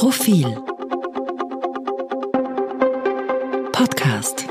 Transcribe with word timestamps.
Profil 0.00 0.46
Podcast 3.70 4.48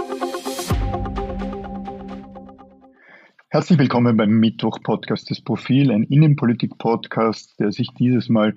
Herzlich 3.50 3.80
willkommen 3.80 4.16
beim 4.16 4.30
Mittwoch-Podcast 4.30 5.28
des 5.32 5.42
Profil, 5.42 5.92
ein 5.92 6.04
Innenpolitik-Podcast, 6.04 7.60
der 7.60 7.72
sich 7.72 7.90
dieses 7.96 8.30
Mal 8.30 8.54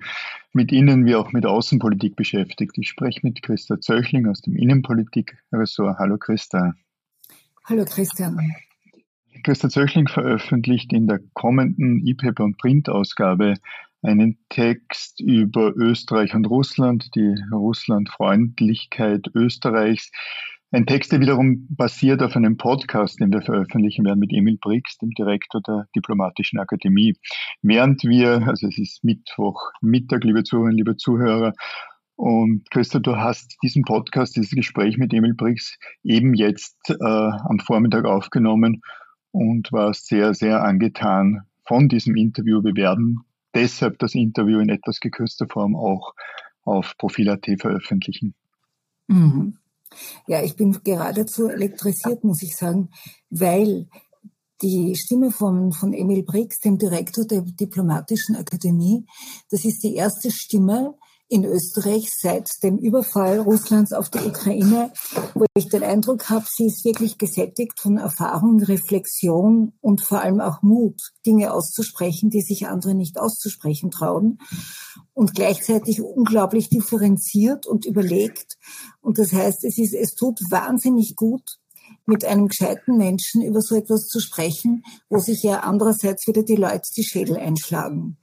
mit 0.51 0.71
Innen- 0.71 1.07
wie 1.07 1.15
auch 1.15 1.31
mit 1.31 1.47
Außenpolitik 1.47 2.15
beschäftigt. 2.15 2.77
Ich 2.77 2.89
spreche 2.89 3.21
mit 3.23 3.41
Christa 3.41 3.81
Zöchling 3.81 4.27
aus 4.27 4.41
dem 4.41 4.55
Innenpolitik-Ressort. 4.55 5.97
Hallo 5.97 6.19
Christa. 6.19 6.75
Hallo 7.65 7.85
Christian. 7.85 8.37
Christa 9.43 9.67
Zöchling 9.67 10.07
veröffentlicht 10.07 10.93
in 10.93 11.07
der 11.07 11.21
kommenden 11.33 12.05
E-Paper- 12.05 12.43
und 12.43 12.59
Print-Ausgabe 12.59 13.55
einen 14.03 14.37
Text 14.49 15.19
über 15.21 15.73
Österreich 15.75 16.35
und 16.35 16.45
Russland, 16.45 17.09
die 17.15 17.35
Russlandfreundlichkeit 17.51 19.27
Österreichs. 19.33 20.11
Ein 20.71 20.85
Text, 20.85 21.11
der 21.11 21.19
wiederum 21.19 21.67
basiert 21.69 22.21
auf 22.21 22.35
einem 22.35 22.57
Podcast, 22.57 23.19
den 23.19 23.31
wir 23.31 23.41
veröffentlichen 23.41 24.05
werden 24.05 24.19
mit 24.19 24.33
Emil 24.33 24.57
Brix, 24.59 24.97
dem 24.97 25.11
Direktor 25.11 25.61
der 25.61 25.87
Diplomatischen 25.95 26.59
Akademie. 26.59 27.15
Während 27.61 28.03
wir, 28.03 28.47
also 28.47 28.67
es 28.67 28.77
ist 28.77 29.03
Mittwoch, 29.03 29.71
Mittag, 29.81 30.23
liebe 30.23 30.43
Zuhörerinnen, 30.43 30.77
liebe 30.77 30.97
Zuhörer, 30.97 31.53
und 32.15 32.69
Christa, 32.69 32.99
du 32.99 33.15
hast 33.17 33.57
diesen 33.63 33.83
Podcast, 33.83 34.35
dieses 34.35 34.51
Gespräch 34.51 34.97
mit 34.97 35.13
Emil 35.13 35.33
Brix 35.33 35.77
eben 36.03 36.33
jetzt 36.35 36.77
äh, 36.89 36.95
am 37.03 37.59
Vormittag 37.59 38.05
aufgenommen 38.05 38.81
und 39.31 39.71
warst 39.71 40.07
sehr, 40.07 40.33
sehr 40.33 40.63
angetan 40.63 41.41
von 41.65 41.89
diesem 41.89 42.15
Interview. 42.15 42.63
Wir 42.63 42.75
werden 42.75 43.21
deshalb 43.53 43.99
das 43.99 44.15
Interview 44.15 44.59
in 44.59 44.69
etwas 44.69 44.99
gekürzter 44.99 45.47
Form 45.47 45.75
auch 45.75 46.13
auf 46.63 46.95
Profil.at 46.97 47.45
veröffentlichen. 47.59 48.35
Mhm. 49.07 49.57
Ja, 50.27 50.41
ich 50.43 50.55
bin 50.55 50.79
geradezu 50.83 51.49
elektrisiert, 51.49 52.23
muss 52.23 52.41
ich 52.41 52.55
sagen, 52.55 52.89
weil 53.29 53.87
die 54.61 54.95
Stimme 54.95 55.29
von, 55.29 55.71
von 55.71 55.93
Emil 55.93 56.23
Brix, 56.23 56.59
dem 56.59 56.77
Direktor 56.77 57.25
der 57.25 57.41
Diplomatischen 57.41 58.35
Akademie, 58.35 59.05
das 59.49 59.65
ist 59.65 59.83
die 59.83 59.95
erste 59.95 60.31
Stimme, 60.31 60.95
in 61.29 61.45
Österreich 61.45 62.09
seit 62.15 62.49
dem 62.61 62.77
Überfall 62.77 63.39
Russlands 63.39 63.93
auf 63.93 64.09
die 64.09 64.19
Ukraine, 64.19 64.91
wo 65.33 65.45
ich 65.55 65.69
den 65.69 65.83
Eindruck 65.83 66.29
habe, 66.29 66.45
sie 66.47 66.67
ist 66.67 66.85
wirklich 66.85 67.17
gesättigt 67.17 67.79
von 67.79 67.97
Erfahrung, 67.97 68.61
Reflexion 68.61 69.73
und 69.81 70.01
vor 70.01 70.21
allem 70.21 70.41
auch 70.41 70.61
Mut, 70.61 71.01
Dinge 71.25 71.53
auszusprechen, 71.53 72.29
die 72.29 72.41
sich 72.41 72.67
andere 72.67 72.93
nicht 72.93 73.19
auszusprechen 73.19 73.89
trauen 73.89 74.39
und 75.13 75.33
gleichzeitig 75.33 76.01
unglaublich 76.01 76.69
differenziert 76.69 77.65
und 77.65 77.85
überlegt. 77.85 78.57
Und 79.01 79.17
das 79.17 79.33
heißt, 79.33 79.63
es 79.63 79.77
ist, 79.77 79.93
es 79.93 80.15
tut 80.15 80.39
wahnsinnig 80.51 81.15
gut, 81.15 81.57
mit 82.05 82.25
einem 82.25 82.47
gescheiten 82.47 82.97
Menschen 82.97 83.41
über 83.41 83.61
so 83.61 83.75
etwas 83.75 84.07
zu 84.07 84.19
sprechen, 84.19 84.83
wo 85.09 85.19
sich 85.19 85.43
ja 85.43 85.61
andererseits 85.61 86.27
wieder 86.27 86.43
die 86.43 86.55
Leute 86.55 86.89
die 86.95 87.03
Schädel 87.03 87.37
einschlagen 87.37 88.17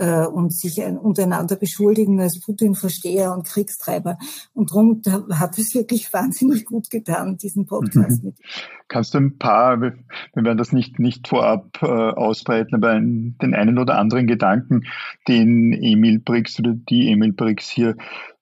äh, 0.00 0.24
und 0.24 0.52
sich 0.52 0.80
untereinander 0.82 1.56
beschuldigen 1.56 2.20
als 2.20 2.40
Putin-Versteher 2.40 3.34
und 3.34 3.46
Kriegstreiber. 3.46 4.18
Und 4.54 4.70
darum 4.70 5.02
hat 5.32 5.58
es 5.58 5.74
wirklich 5.74 6.10
wahnsinnig 6.12 6.64
gut 6.64 6.90
getan, 6.90 7.36
diesen 7.36 7.66
Podcast 7.66 8.22
mhm. 8.22 8.30
mit. 8.30 8.38
Kannst 8.88 9.12
du 9.12 9.18
ein 9.18 9.38
paar, 9.38 9.80
wir 9.80 9.94
werden 10.34 10.56
das 10.56 10.72
nicht, 10.72 10.98
nicht 10.98 11.28
vorab 11.28 11.82
äh, 11.82 11.86
ausbreiten, 11.86 12.74
aber 12.74 12.90
ein, 12.92 13.36
den 13.42 13.54
einen 13.54 13.78
oder 13.78 13.98
anderen 13.98 14.26
Gedanken, 14.26 14.86
den 15.28 15.74
Emil 15.74 16.18
Brix 16.18 16.58
oder 16.58 16.72
die 16.72 17.12
Emil 17.12 17.34
Brix 17.34 17.68
hier 17.68 17.96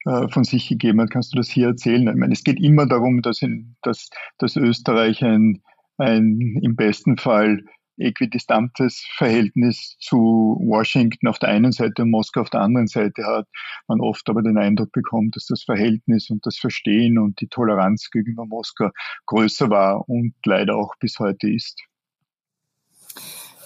äh, 0.06 0.28
von 0.28 0.44
sich 0.44 0.68
gegeben 0.68 1.00
hat, 1.00 1.10
kannst 1.10 1.34
du 1.34 1.38
das 1.38 1.48
hier 1.48 1.66
erzählen? 1.66 2.06
Ich 2.06 2.14
meine, 2.14 2.32
es 2.32 2.44
geht 2.44 2.60
immer 2.60 2.86
darum, 2.86 3.20
dass, 3.20 3.42
in, 3.42 3.74
dass, 3.82 4.10
dass 4.38 4.54
Österreich 4.54 5.24
ein, 5.24 5.60
ein 5.96 6.60
im 6.62 6.76
besten 6.76 7.16
Fall 7.16 7.64
äquidistantes 7.98 9.04
Verhältnis 9.16 9.96
zu 10.00 10.16
Washington 10.60 11.28
auf 11.28 11.38
der 11.38 11.50
einen 11.50 11.72
Seite 11.72 12.02
und 12.02 12.10
Moskau 12.10 12.42
auf 12.42 12.50
der 12.50 12.60
anderen 12.60 12.86
Seite 12.86 13.24
hat, 13.24 13.46
man 13.86 14.00
oft 14.00 14.28
aber 14.28 14.42
den 14.42 14.58
Eindruck 14.58 14.92
bekommt, 14.92 15.36
dass 15.36 15.46
das 15.46 15.62
Verhältnis 15.64 16.30
und 16.30 16.44
das 16.46 16.56
Verstehen 16.56 17.18
und 17.18 17.40
die 17.40 17.48
Toleranz 17.48 18.10
gegenüber 18.10 18.46
Moskau 18.46 18.90
größer 19.26 19.70
war 19.70 20.08
und 20.08 20.34
leider 20.44 20.76
auch 20.76 20.94
bis 21.00 21.18
heute 21.18 21.50
ist. 21.50 21.80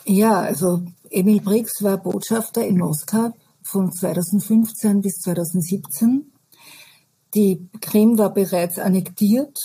Ja, 0.05 0.41
also 0.41 0.83
Emil 1.11 1.41
Briggs 1.41 1.83
war 1.83 1.99
Botschafter 1.99 2.67
in 2.67 2.79
Moskau 2.79 3.33
von 3.63 3.93
2015 3.93 5.01
bis 5.01 5.21
2017. 5.21 6.33
Die 7.35 7.69
Krim 7.81 8.19
war 8.19 8.35
bereits 8.35 8.79
annektiert. 8.79 9.57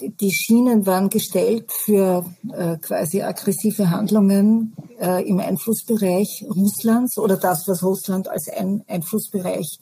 Die 0.00 0.30
Schienen 0.30 0.86
waren 0.86 1.08
gestellt 1.08 1.70
für 1.72 2.24
äh, 2.52 2.76
quasi 2.78 3.22
aggressive 3.22 3.90
Handlungen 3.90 4.76
äh, 5.00 5.28
im 5.28 5.40
Einflussbereich 5.40 6.44
Russlands 6.48 7.18
oder 7.18 7.36
das, 7.36 7.66
was 7.66 7.82
Russland 7.82 8.28
als 8.28 8.48
ein 8.48 8.84
Einflussbereich 8.86 9.78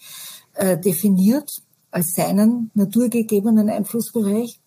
äh, 0.55 0.79
definiert, 0.79 1.51
als 1.91 2.15
seinen 2.15 2.71
naturgegebenen 2.75 3.69
Einflussbereich. 3.69 4.61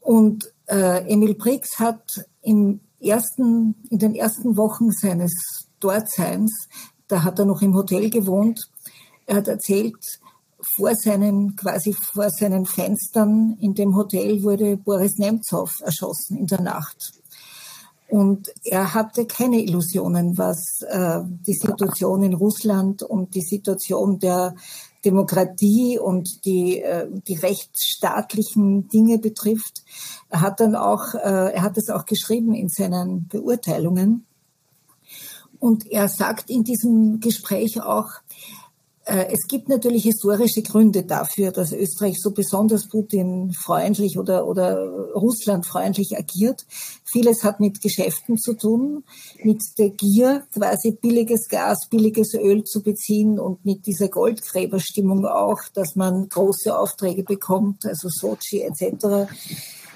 Und 0.00 0.52
äh, 0.66 1.10
Emil 1.10 1.34
Brix 1.34 1.78
hat 1.78 2.26
im 2.42 2.80
ersten, 3.00 3.74
in 3.90 3.98
den 3.98 4.14
ersten 4.14 4.56
Wochen 4.56 4.92
seines 4.92 5.32
Dortseins, 5.80 6.68
da 7.08 7.22
hat 7.22 7.38
er 7.38 7.44
noch 7.44 7.62
im 7.62 7.74
Hotel 7.74 8.10
gewohnt, 8.10 8.70
er 9.26 9.36
hat 9.36 9.48
erzählt, 9.48 10.20
vor 10.76 10.94
seinen, 10.94 11.56
quasi 11.56 11.92
vor 11.92 12.30
seinen 12.30 12.66
Fenstern 12.66 13.56
in 13.60 13.74
dem 13.74 13.96
Hotel 13.96 14.42
wurde 14.42 14.76
Boris 14.76 15.18
Nemtsov 15.18 15.70
erschossen 15.80 16.38
in 16.38 16.46
der 16.46 16.60
Nacht. 16.60 17.12
Und 18.08 18.52
er 18.64 18.94
hatte 18.94 19.26
keine 19.26 19.62
Illusionen, 19.62 20.36
was 20.38 20.82
äh, 20.82 21.20
die 21.24 21.54
Situation 21.54 22.22
in 22.22 22.34
Russland 22.34 23.02
und 23.02 23.34
die 23.34 23.42
Situation 23.42 24.18
der 24.18 24.54
Demokratie 25.04 25.98
und 25.98 26.44
die, 26.44 26.80
äh, 26.80 27.08
die 27.26 27.34
rechtsstaatlichen 27.34 28.88
Dinge 28.88 29.18
betrifft. 29.18 29.82
Er 30.28 30.42
hat 30.42 30.60
dann 30.60 30.76
auch, 30.76 31.14
äh, 31.14 31.54
er 31.54 31.62
hat 31.62 31.76
es 31.76 31.88
auch 31.90 32.04
geschrieben 32.04 32.54
in 32.54 32.68
seinen 32.68 33.26
Beurteilungen. 33.26 34.26
Und 35.58 35.90
er 35.90 36.08
sagt 36.08 36.50
in 36.50 36.62
diesem 36.62 37.20
Gespräch 37.20 37.80
auch, 37.80 38.10
es 39.06 39.46
gibt 39.48 39.68
natürlich 39.68 40.04
historische 40.04 40.62
Gründe 40.62 41.02
dafür, 41.02 41.52
dass 41.52 41.72
Österreich 41.72 42.20
so 42.20 42.30
besonders 42.30 42.88
Putin-freundlich 42.88 44.18
oder, 44.18 44.46
oder 44.46 44.78
Russland-freundlich 45.14 46.16
agiert. 46.16 46.64
Vieles 47.04 47.44
hat 47.44 47.60
mit 47.60 47.82
Geschäften 47.82 48.38
zu 48.38 48.54
tun, 48.54 49.04
mit 49.42 49.60
der 49.78 49.90
Gier, 49.90 50.44
quasi 50.54 50.92
billiges 50.92 51.48
Gas, 51.48 51.88
billiges 51.90 52.32
Öl 52.32 52.64
zu 52.64 52.82
beziehen 52.82 53.38
und 53.38 53.64
mit 53.64 53.86
dieser 53.86 54.08
Goldgräberstimmung 54.08 55.26
auch, 55.26 55.60
dass 55.74 55.96
man 55.96 56.28
große 56.30 56.76
Aufträge 56.76 57.24
bekommt, 57.24 57.84
also 57.84 58.08
Sochi 58.08 58.62
etc. 58.62 59.30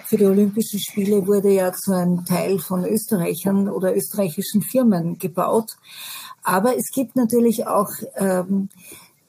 Für 0.08 0.16
die 0.16 0.24
Olympischen 0.24 0.80
Spiele 0.80 1.26
wurde 1.26 1.50
ja 1.50 1.70
zu 1.72 1.92
einem 1.92 2.24
Teil 2.24 2.58
von 2.58 2.84
Österreichern 2.84 3.68
oder 3.68 3.94
österreichischen 3.94 4.62
Firmen 4.62 5.18
gebaut. 5.18 5.76
Aber 6.48 6.78
es 6.78 6.90
gibt 6.92 7.14
natürlich 7.14 7.66
auch 7.66 7.90
ähm, 8.16 8.70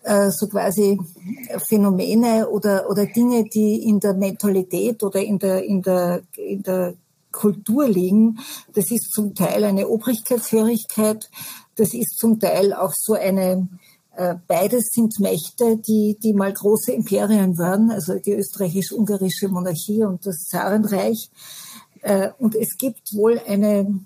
äh, 0.03 0.31
so 0.31 0.47
quasi 0.47 0.97
Phänomene 1.67 2.47
oder, 2.47 2.89
oder 2.89 3.07
Dinge, 3.07 3.43
die 3.43 3.83
in 3.83 3.99
der 3.99 4.13
Mentalität 4.13 5.03
oder 5.03 5.21
in 5.21 5.37
der, 5.37 5.65
in 5.65 5.81
der, 5.81 6.21
in 6.37 6.63
der 6.63 6.93
Kultur 7.33 7.89
liegen. 7.89 8.39
Das 8.73 8.89
ist 8.89 9.11
zum 9.11 9.35
Teil 9.35 9.65
eine 9.65 9.89
Obrigkeitshörigkeit, 9.89 11.29
das 11.75 11.93
ist 11.93 12.17
zum 12.17 12.39
Teil 12.39 12.73
auch 12.73 12.93
so 12.95 13.15
eine, 13.15 13.67
äh, 14.15 14.35
beides 14.47 14.85
sind 14.93 15.19
Mächte, 15.19 15.75
die, 15.75 16.17
die 16.23 16.31
mal 16.31 16.53
große 16.53 16.93
Imperien 16.93 17.57
waren, 17.57 17.91
also 17.91 18.17
die 18.17 18.31
österreichisch-ungarische 18.31 19.49
Monarchie 19.49 20.05
und 20.05 20.25
das 20.25 20.45
Zarenreich. 20.45 21.29
Äh, 22.01 22.29
und 22.39 22.55
es 22.55 22.77
gibt 22.77 23.13
wohl 23.13 23.41
eine, 23.45 24.05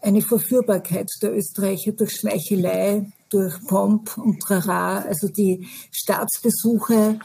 eine 0.00 0.22
Verführbarkeit 0.22 1.10
der 1.22 1.36
Österreicher 1.36 1.92
durch 1.92 2.12
Schmeichelei, 2.16 3.10
durch 3.30 3.54
Pomp 3.66 4.16
und 4.16 4.40
Trara, 4.40 5.00
also 5.00 5.28
die 5.28 5.66
Staatsbesuche, 5.90 7.18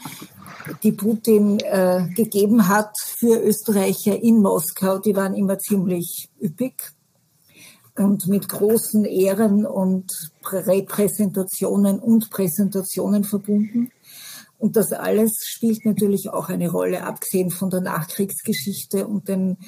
die 0.82 0.92
Putin 0.92 1.60
äh, 1.60 2.08
gegeben 2.14 2.68
hat 2.68 2.94
für 2.98 3.40
Österreicher 3.40 4.20
in 4.22 4.42
Moskau, 4.42 4.98
die 4.98 5.16
waren 5.16 5.34
immer 5.34 5.58
ziemlich 5.58 6.28
üppig 6.42 6.74
und 7.96 8.26
mit 8.26 8.48
großen 8.48 9.04
Ehren 9.04 9.64
und 9.64 10.10
Repräsentationen 10.44 12.00
und 12.00 12.30
Präsentationen 12.30 13.24
verbunden. 13.24 13.92
Und 14.58 14.76
das 14.76 14.92
alles 14.92 15.32
spielt 15.44 15.84
natürlich 15.84 16.30
auch 16.30 16.48
eine 16.48 16.70
Rolle, 16.70 17.04
abgesehen 17.04 17.50
von 17.50 17.70
der 17.70 17.80
Nachkriegsgeschichte 17.80 19.06
und 19.06 19.28
den 19.28 19.58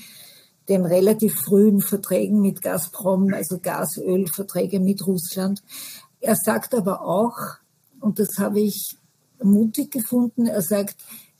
den 0.68 0.84
relativ 0.84 1.34
frühen 1.34 1.80
Verträgen 1.80 2.40
mit 2.40 2.62
Gazprom, 2.62 3.32
also 3.32 3.58
Gasölverträge 3.58 4.80
mit 4.80 5.06
Russland. 5.06 5.62
Er 6.20 6.36
sagt 6.36 6.74
aber 6.74 7.02
auch, 7.02 7.36
und 8.00 8.18
das 8.18 8.38
habe 8.38 8.60
ich 8.60 8.96
mutig 9.42 9.90
gefunden. 9.90 10.46
Er 10.46 10.62
sagt, 10.62 10.96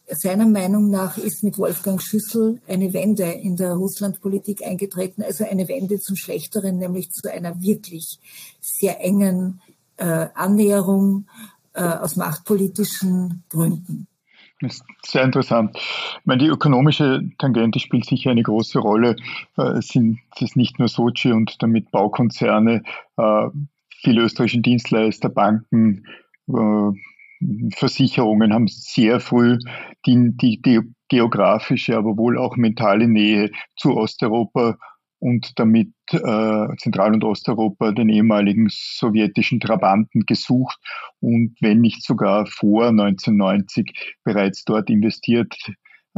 seiner 0.09 0.47
Meinung 0.47 0.91
nach 0.91 1.19
ist 1.19 1.43
mit 1.43 1.59
Wolfgang 1.59 2.01
Schüssel 2.01 2.61
eine 2.69 2.93
Wende 2.93 3.25
in 3.25 3.57
der 3.57 3.75
Russlandpolitik 3.75 4.65
eingetreten, 4.65 5.23
also 5.23 5.45
eine 5.45 5.69
Wende 5.69 5.99
zum 5.99 6.15
Schlechteren, 6.17 6.79
nämlich 6.79 7.11
zu 7.11 7.31
einer 7.33 7.61
wirklich 7.61 8.21
sehr 8.61 9.01
engen 9.01 9.61
äh, 9.97 10.29
Annäherung 10.35 11.27
äh, 11.73 11.83
aus 11.83 12.17
machtpolitischen 12.17 13.43
Gründen. 13.49 14.07
Ist 14.61 14.85
sehr 15.03 15.23
interessant. 15.23 15.77
Ich 15.77 16.25
meine, 16.25 16.43
die 16.43 16.49
ökonomische 16.49 17.29
Tangente 17.39 17.79
spielt 17.79 18.07
sicher 18.07 18.31
eine 18.31 18.43
große 18.43 18.79
Rolle. 18.79 19.17
Äh, 19.59 19.79
es 19.79 19.89
sind 19.89 20.21
nicht 20.55 20.79
nur 20.79 20.89
Sochi 20.89 21.33
und 21.33 21.63
damit 21.63 21.91
Baukonzerne, 21.91 22.83
äh, 23.19 23.47
viele 24.01 24.23
österreichische 24.23 24.61
Dienstleister, 24.61 25.29
Banken, 25.29 26.07
äh, 26.49 26.91
Versicherungen 27.75 28.55
haben 28.55 28.67
sehr 28.67 29.21
früh 29.21 29.59
die, 30.07 30.33
die, 30.37 30.63
die 30.63 30.81
geografische, 31.09 31.97
aber 31.97 32.17
wohl 32.17 32.39
auch 32.39 32.57
mentale 32.57 33.09
Nähe 33.09 33.51
zu 33.77 33.95
Osteuropa 33.95 34.79
und 35.19 35.59
damit 35.59 35.93
äh, 36.11 36.77
Zentral- 36.79 37.15
und 37.15 37.25
Osteuropa 37.25 37.93
den 37.93 38.09
ehemaligen 38.09 38.69
sowjetischen 38.71 39.61
Trabanten 39.61 40.27
gesucht 40.27 40.79
und 41.21 41.57
wenn 41.61 41.81
nicht 41.81 42.03
sogar 42.03 42.47
vor 42.47 42.89
1990 42.89 44.17
bereits 44.25 44.65
dort 44.65 44.91
investiert. 44.91 45.55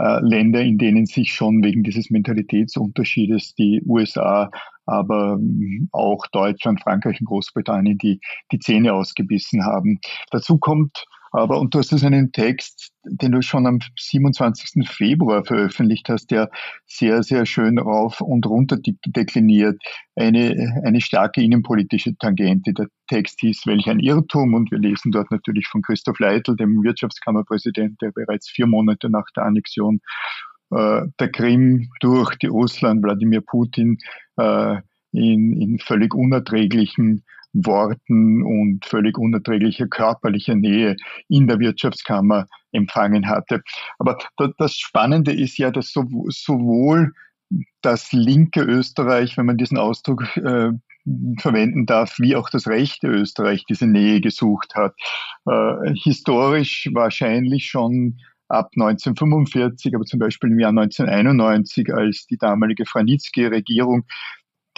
Äh, 0.00 0.21
Länder, 0.21 0.62
in 0.62 0.79
denen 0.79 1.06
sich 1.06 1.35
schon 1.35 1.62
wegen 1.62 1.83
dieses 1.83 2.11
Mentalitätsunterschiedes 2.11 3.55
die 3.56 3.83
USA, 3.85 4.50
aber 4.87 5.39
auch 5.93 6.27
Deutschland, 6.29 6.81
Frankreich 6.81 7.21
und 7.21 7.27
Großbritannien 7.27 7.99
die, 7.99 8.21
die 8.53 8.59
Zähne 8.59 8.95
ausgebissen 8.95 9.65
haben. 9.65 9.99
Dazu 10.31 10.59
kommt 10.59 11.05
aber, 11.30 11.60
und 11.60 11.75
du 11.75 11.78
hast 11.78 11.92
es 11.92 12.04
einen 12.04 12.32
Text, 12.32 12.92
den 13.04 13.32
du 13.32 13.42
schon 13.42 13.66
am 13.66 13.78
27. 13.98 14.88
Februar 14.88 15.44
veröffentlicht 15.44 16.08
hast, 16.08 16.30
der 16.30 16.50
sehr, 16.86 17.22
sehr 17.22 17.46
schön 17.46 17.78
rauf 17.78 18.20
und 18.20 18.46
runter 18.46 18.78
dekliniert. 19.06 19.80
Eine, 20.16 20.80
eine 20.84 21.00
starke 21.00 21.42
innenpolitische 21.42 22.16
Tangente. 22.16 22.72
Der 22.72 22.86
Text 23.08 23.40
hieß, 23.40 23.66
welch 23.66 23.88
ein 23.88 24.00
Irrtum. 24.00 24.54
Und 24.54 24.70
wir 24.70 24.78
lesen 24.78 25.12
dort 25.12 25.30
natürlich 25.30 25.66
von 25.69 25.82
Christoph 25.82 26.19
Leitl, 26.19 26.56
dem 26.56 26.82
Wirtschaftskammerpräsident, 26.82 28.00
der 28.00 28.12
bereits 28.12 28.48
vier 28.48 28.66
Monate 28.66 29.10
nach 29.10 29.26
der 29.36 29.44
Annexion 29.44 30.00
äh, 30.70 31.02
der 31.19 31.30
Krim 31.30 31.90
durch 32.00 32.36
die 32.36 32.46
Russland, 32.46 33.02
Wladimir 33.02 33.40
Putin, 33.40 33.98
äh, 34.36 34.76
in, 35.12 35.60
in 35.60 35.78
völlig 35.78 36.14
unerträglichen 36.14 37.25
Worten 37.53 38.43
und 38.43 38.85
völlig 38.85 39.19
unerträglicher 39.19 39.87
körperlicher 39.89 40.55
Nähe 40.55 40.97
in 41.29 41.47
der 41.47 41.59
Wirtschaftskammer 41.59 42.47
empfangen 42.73 43.29
hatte. 43.29 43.62
Aber 43.99 44.19
das 44.59 44.75
Spannende 44.75 45.33
ist 45.33 45.59
ja, 45.59 45.71
dass 45.71 45.93
sowohl 45.93 47.12
das 47.81 48.12
linke 48.12 48.61
Österreich, 48.61 49.37
wenn 49.37 49.47
man 49.47 49.56
diesen 49.56 49.79
Ausdruck 49.79 50.37
äh, 50.37 50.71
verwenden 51.39 51.87
darf, 51.87 52.19
wie 52.19 52.37
auch 52.37 52.50
das 52.50 52.67
rechte 52.67 53.09
Österreich 53.09 53.65
diese 53.69 53.87
Nähe 53.87 54.21
gesucht 54.21 54.75
hat. 54.75 54.95
Äh, 55.47 55.95
historisch 55.95 56.91
wahrscheinlich 56.93 57.67
schon 57.67 58.19
ab 58.49 58.71
1945, 58.77 59.95
aber 59.95 60.05
zum 60.05 60.21
Beispiel 60.21 60.50
im 60.50 60.59
Jahr 60.59 60.71
1991, 60.71 61.95
als 61.95 62.27
die 62.27 62.39
damalige 62.39 62.87
Franitzky-Regierung 62.87 64.05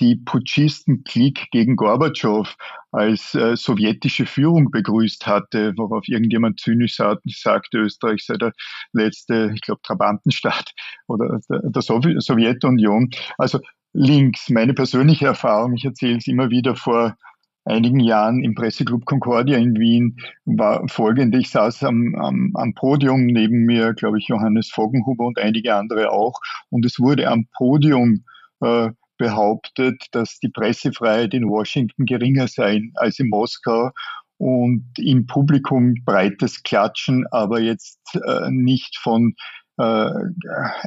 die 0.00 0.16
Putschisten-Klick 0.16 1.50
gegen 1.50 1.76
Gorbatschow 1.76 2.56
als 2.90 3.34
äh, 3.34 3.56
sowjetische 3.56 4.26
Führung 4.26 4.70
begrüßt 4.70 5.26
hatte, 5.26 5.74
worauf 5.76 6.08
irgendjemand 6.08 6.58
zynisch 6.58 6.96
sagte, 6.96 7.78
Österreich 7.78 8.24
sei 8.24 8.34
der 8.34 8.52
letzte, 8.92 9.52
ich 9.54 9.60
glaube, 9.60 9.82
Trabantenstaat 9.82 10.72
oder 11.06 11.40
der, 11.48 11.60
der 11.70 11.82
Sowjetunion. 11.82 13.10
Also 13.38 13.60
links, 13.92 14.50
meine 14.50 14.74
persönliche 14.74 15.26
Erfahrung, 15.26 15.74
ich 15.74 15.84
erzähle 15.84 16.16
es 16.16 16.26
immer 16.26 16.50
wieder 16.50 16.74
vor 16.74 17.16
einigen 17.64 18.00
Jahren 18.00 18.42
im 18.42 18.54
Presseclub 18.54 19.04
Concordia 19.04 19.58
in 19.58 19.78
Wien 19.78 20.16
war 20.44 20.86
folgende. 20.88 21.38
Ich 21.38 21.50
saß 21.50 21.84
am, 21.84 22.14
am, 22.16 22.52
am 22.54 22.74
Podium, 22.74 23.26
neben 23.26 23.64
mir, 23.64 23.94
glaube 23.94 24.18
ich, 24.18 24.28
Johannes 24.28 24.70
Foggenhuber 24.70 25.26
und 25.26 25.38
einige 25.38 25.74
andere 25.74 26.10
auch. 26.10 26.40
Und 26.70 26.84
es 26.86 26.98
wurde 26.98 27.28
am 27.28 27.46
Podium 27.56 28.24
äh, 28.60 28.90
behauptet, 29.20 30.06
dass 30.12 30.38
die 30.38 30.48
Pressefreiheit 30.48 31.34
in 31.34 31.46
Washington 31.46 32.06
geringer 32.06 32.48
sei 32.48 32.80
als 32.94 33.18
in 33.18 33.28
Moskau 33.28 33.90
und 34.38 34.86
im 34.96 35.26
Publikum 35.26 35.94
breites 36.06 36.62
Klatschen, 36.62 37.26
aber 37.30 37.60
jetzt 37.60 38.00
äh, 38.14 38.50
nicht 38.50 38.96
von 38.98 39.34
äh, 39.80 40.10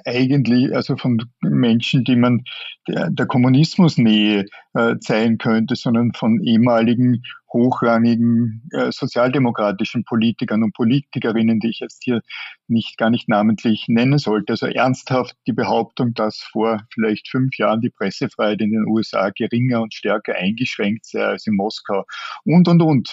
eigentlich, 0.05 0.75
also 0.75 0.97
von 0.97 1.23
Menschen, 1.41 2.03
die 2.03 2.15
man 2.15 2.43
der, 2.87 3.09
der 3.09 3.25
Kommunismusnähe 3.25 4.45
äh, 4.73 4.97
zeigen 4.99 5.37
könnte, 5.37 5.75
sondern 5.75 6.13
von 6.13 6.41
ehemaligen 6.43 7.23
hochrangigen 7.51 8.67
äh, 8.71 8.91
sozialdemokratischen 8.91 10.03
Politikern 10.03 10.63
und 10.63 10.73
Politikerinnen, 10.73 11.59
die 11.59 11.69
ich 11.69 11.79
jetzt 11.79 12.03
hier 12.03 12.21
nicht 12.67 12.97
gar 12.97 13.09
nicht 13.09 13.29
namentlich 13.29 13.85
nennen 13.87 14.17
sollte. 14.17 14.53
Also 14.53 14.67
ernsthaft 14.67 15.35
die 15.47 15.53
Behauptung, 15.53 16.13
dass 16.13 16.37
vor 16.51 16.81
vielleicht 16.91 17.29
fünf 17.29 17.57
Jahren 17.57 17.81
die 17.81 17.91
Pressefreiheit 17.91 18.61
in 18.61 18.71
den 18.71 18.85
USA 18.87 19.29
geringer 19.29 19.81
und 19.81 19.93
stärker 19.93 20.35
eingeschränkt 20.35 21.05
sei 21.05 21.23
als 21.23 21.47
in 21.47 21.55
Moskau 21.55 22.05
und 22.43 22.67
und 22.67 22.81
und. 22.81 23.09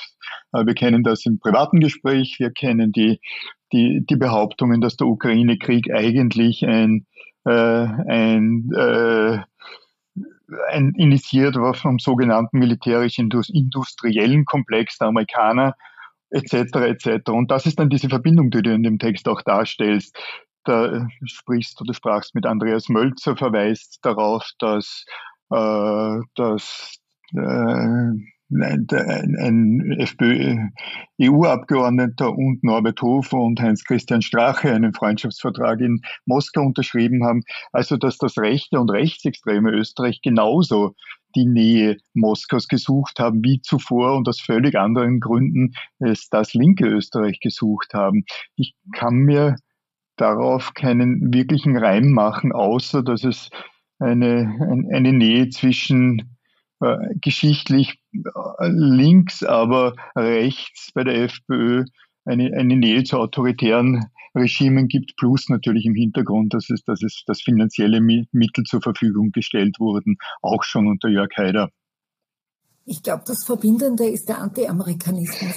Äh, 0.53 0.67
wir 0.67 0.75
kennen 0.75 1.03
das 1.03 1.27
im 1.27 1.39
privaten 1.39 1.81
Gespräch, 1.81 2.37
wir 2.39 2.51
kennen 2.51 2.93
die 2.93 3.21
die, 3.73 4.05
die 4.09 4.17
Behauptungen, 4.17 4.81
dass 4.81 4.97
der 4.97 5.07
Ukraine-Krieg 5.07 5.93
eigentlich 5.93 6.67
ein, 6.67 7.07
äh, 7.45 7.51
ein 7.51 8.71
äh, 8.77 9.39
ein, 10.71 10.93
initiiert 10.97 11.57
war 11.57 11.75
vom 11.75 11.99
sogenannten 11.99 12.59
militärisch-industriellen 12.59 14.45
Komplex 14.45 14.99
der 14.99 15.09
Amerikaner 15.09 15.75
etc. 16.31 16.53
etc. 16.77 17.31
Und 17.31 17.51
das 17.51 17.67
ist 17.67 17.79
dann 17.79 17.91
diese 17.91 18.09
Verbindung, 18.09 18.51
die 18.51 18.63
du 18.63 18.73
in 18.73 18.83
dem 18.83 18.99
Text 18.99 19.29
auch 19.29 19.43
darstellst. 19.43 20.17
Da 20.65 21.07
sprichst 21.25 21.81
du, 21.81 21.85
du 21.85 21.93
sprachst 21.93 22.35
mit 22.35 22.47
Andreas 22.47 22.89
Mölzer, 22.89 23.37
verweist 23.37 23.99
darauf, 24.03 24.49
dass, 24.59 25.05
äh, 25.51 26.19
dass 26.35 26.99
äh, 27.35 28.11
ein 28.51 29.97
FPÖ-EU-Abgeordneter 29.99 32.31
und 32.31 32.65
Norbert 32.65 33.01
Hofer 33.03 33.39
und 33.39 33.61
Heinz-Christian 33.61 34.23
Strache 34.23 34.73
einen 34.73 34.93
Freundschaftsvertrag 34.93 35.81
in 35.81 36.01
Moskau 36.27 36.63
unterschrieben 36.63 37.25
haben. 37.25 37.43
Also, 37.73 37.97
dass 37.97 38.19
das 38.19 38.37
rechte 38.39 38.81
und 38.81 38.91
rechtsextreme 38.91 39.71
Österreich 39.71 40.21
genauso 40.23 40.95
die 41.37 41.47
Nähe 41.47 41.99
Moskaus 42.15 42.67
gesucht 42.67 43.21
haben, 43.21 43.45
wie 43.45 43.61
zuvor 43.61 44.17
und 44.17 44.29
aus 44.29 44.41
völlig 44.41 44.77
anderen 44.77 45.21
Gründen 45.21 45.75
es 45.99 46.29
das 46.29 46.55
linke 46.55 46.87
Österreich 46.87 47.41
gesucht 47.41 47.95
haben. 47.95 48.25
Ich 48.57 48.75
kann 48.93 49.15
mir 49.15 49.57
darauf 50.17 50.75
keinen 50.75 51.33
wirklichen 51.33 51.77
Reim 51.77 52.11
machen, 52.11 52.53
außer 52.53 53.03
dass 53.03 53.25
es 53.25 53.51
eine, 53.99 54.87
eine 54.93 55.13
Nähe 55.13 55.51
zwischen 55.51 56.39
äh, 56.81 56.97
geschichtlich 57.21 57.99
äh, 58.15 58.69
links, 58.69 59.43
aber 59.43 59.95
rechts 60.17 60.91
bei 60.95 61.05
der 61.05 61.23
FPÖ 61.25 61.85
eine, 62.25 62.53
eine 62.57 62.77
Nähe 62.77 63.05
zu 63.05 63.19
autoritären 63.19 64.07
Regimen 64.35 64.89
gibt, 64.89 65.17
plus 65.17 65.49
natürlich 65.49 65.87
im 65.87 65.95
Hintergrund, 65.95 66.55
dass 66.55 66.71
es, 66.71 66.85
dass 66.85 67.03
es 67.03 67.25
dass 67.27 67.43
finanzielle 67.43 68.01
Mittel 68.01 68.65
zur 68.65 68.81
Verfügung 68.81 69.33
gestellt 69.33 69.81
wurden, 69.81 70.19
auch 70.43 70.63
schon 70.63 70.87
unter 70.87 71.09
Jörg 71.09 71.31
Haider. 71.37 71.71
Ich 72.91 73.05
glaube, 73.05 73.23
das 73.25 73.45
Verbindende 73.45 74.09
ist 74.09 74.29
der 74.29 74.39
Anti-Amerikanismus. 74.39 75.55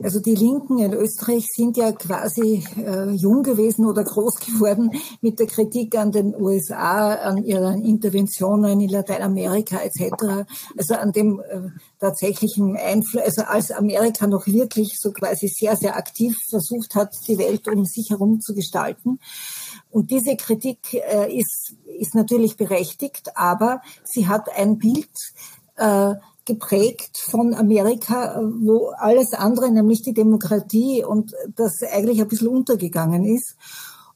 Also 0.00 0.20
die 0.20 0.36
Linken 0.36 0.78
in 0.78 0.92
Österreich 0.92 1.44
sind 1.52 1.76
ja 1.76 1.90
quasi 1.90 2.64
äh, 2.76 3.10
jung 3.10 3.42
gewesen 3.42 3.84
oder 3.84 4.04
groß 4.04 4.36
geworden 4.46 4.92
mit 5.20 5.40
der 5.40 5.48
Kritik 5.48 5.96
an 5.96 6.12
den 6.12 6.36
USA, 6.40 7.14
an 7.14 7.42
ihren 7.42 7.82
Interventionen 7.82 8.80
in 8.80 8.90
Lateinamerika 8.90 9.78
etc. 9.80 10.46
Also 10.76 10.94
an 10.94 11.10
dem 11.10 11.40
äh, 11.40 11.62
tatsächlichen 11.98 12.76
Einfluss, 12.76 13.24
also 13.24 13.42
als 13.42 13.72
Amerika 13.72 14.28
noch 14.28 14.46
wirklich 14.46 14.98
so 15.00 15.10
quasi 15.10 15.48
sehr, 15.48 15.74
sehr 15.74 15.96
aktiv 15.96 16.36
versucht 16.48 16.94
hat, 16.94 17.12
die 17.26 17.38
Welt 17.38 17.66
um 17.66 17.86
sich 17.86 18.10
herum 18.10 18.40
zu 18.40 18.54
gestalten. 18.54 19.18
Und 19.90 20.12
diese 20.12 20.36
Kritik 20.36 20.94
äh, 20.94 21.36
ist, 21.36 21.74
ist 21.98 22.14
natürlich 22.14 22.56
berechtigt, 22.56 23.36
aber 23.36 23.80
sie 24.04 24.28
hat 24.28 24.48
ein 24.56 24.78
Bild, 24.78 25.10
äh, 25.74 26.14
geprägt 26.48 27.18
von 27.30 27.54
Amerika, 27.54 28.42
wo 28.42 28.88
alles 28.96 29.34
andere, 29.34 29.70
nämlich 29.70 30.02
die 30.02 30.14
Demokratie 30.14 31.04
und 31.04 31.32
das 31.54 31.82
eigentlich 31.82 32.20
ein 32.20 32.28
bisschen 32.28 32.48
untergegangen 32.48 33.24
ist. 33.24 33.54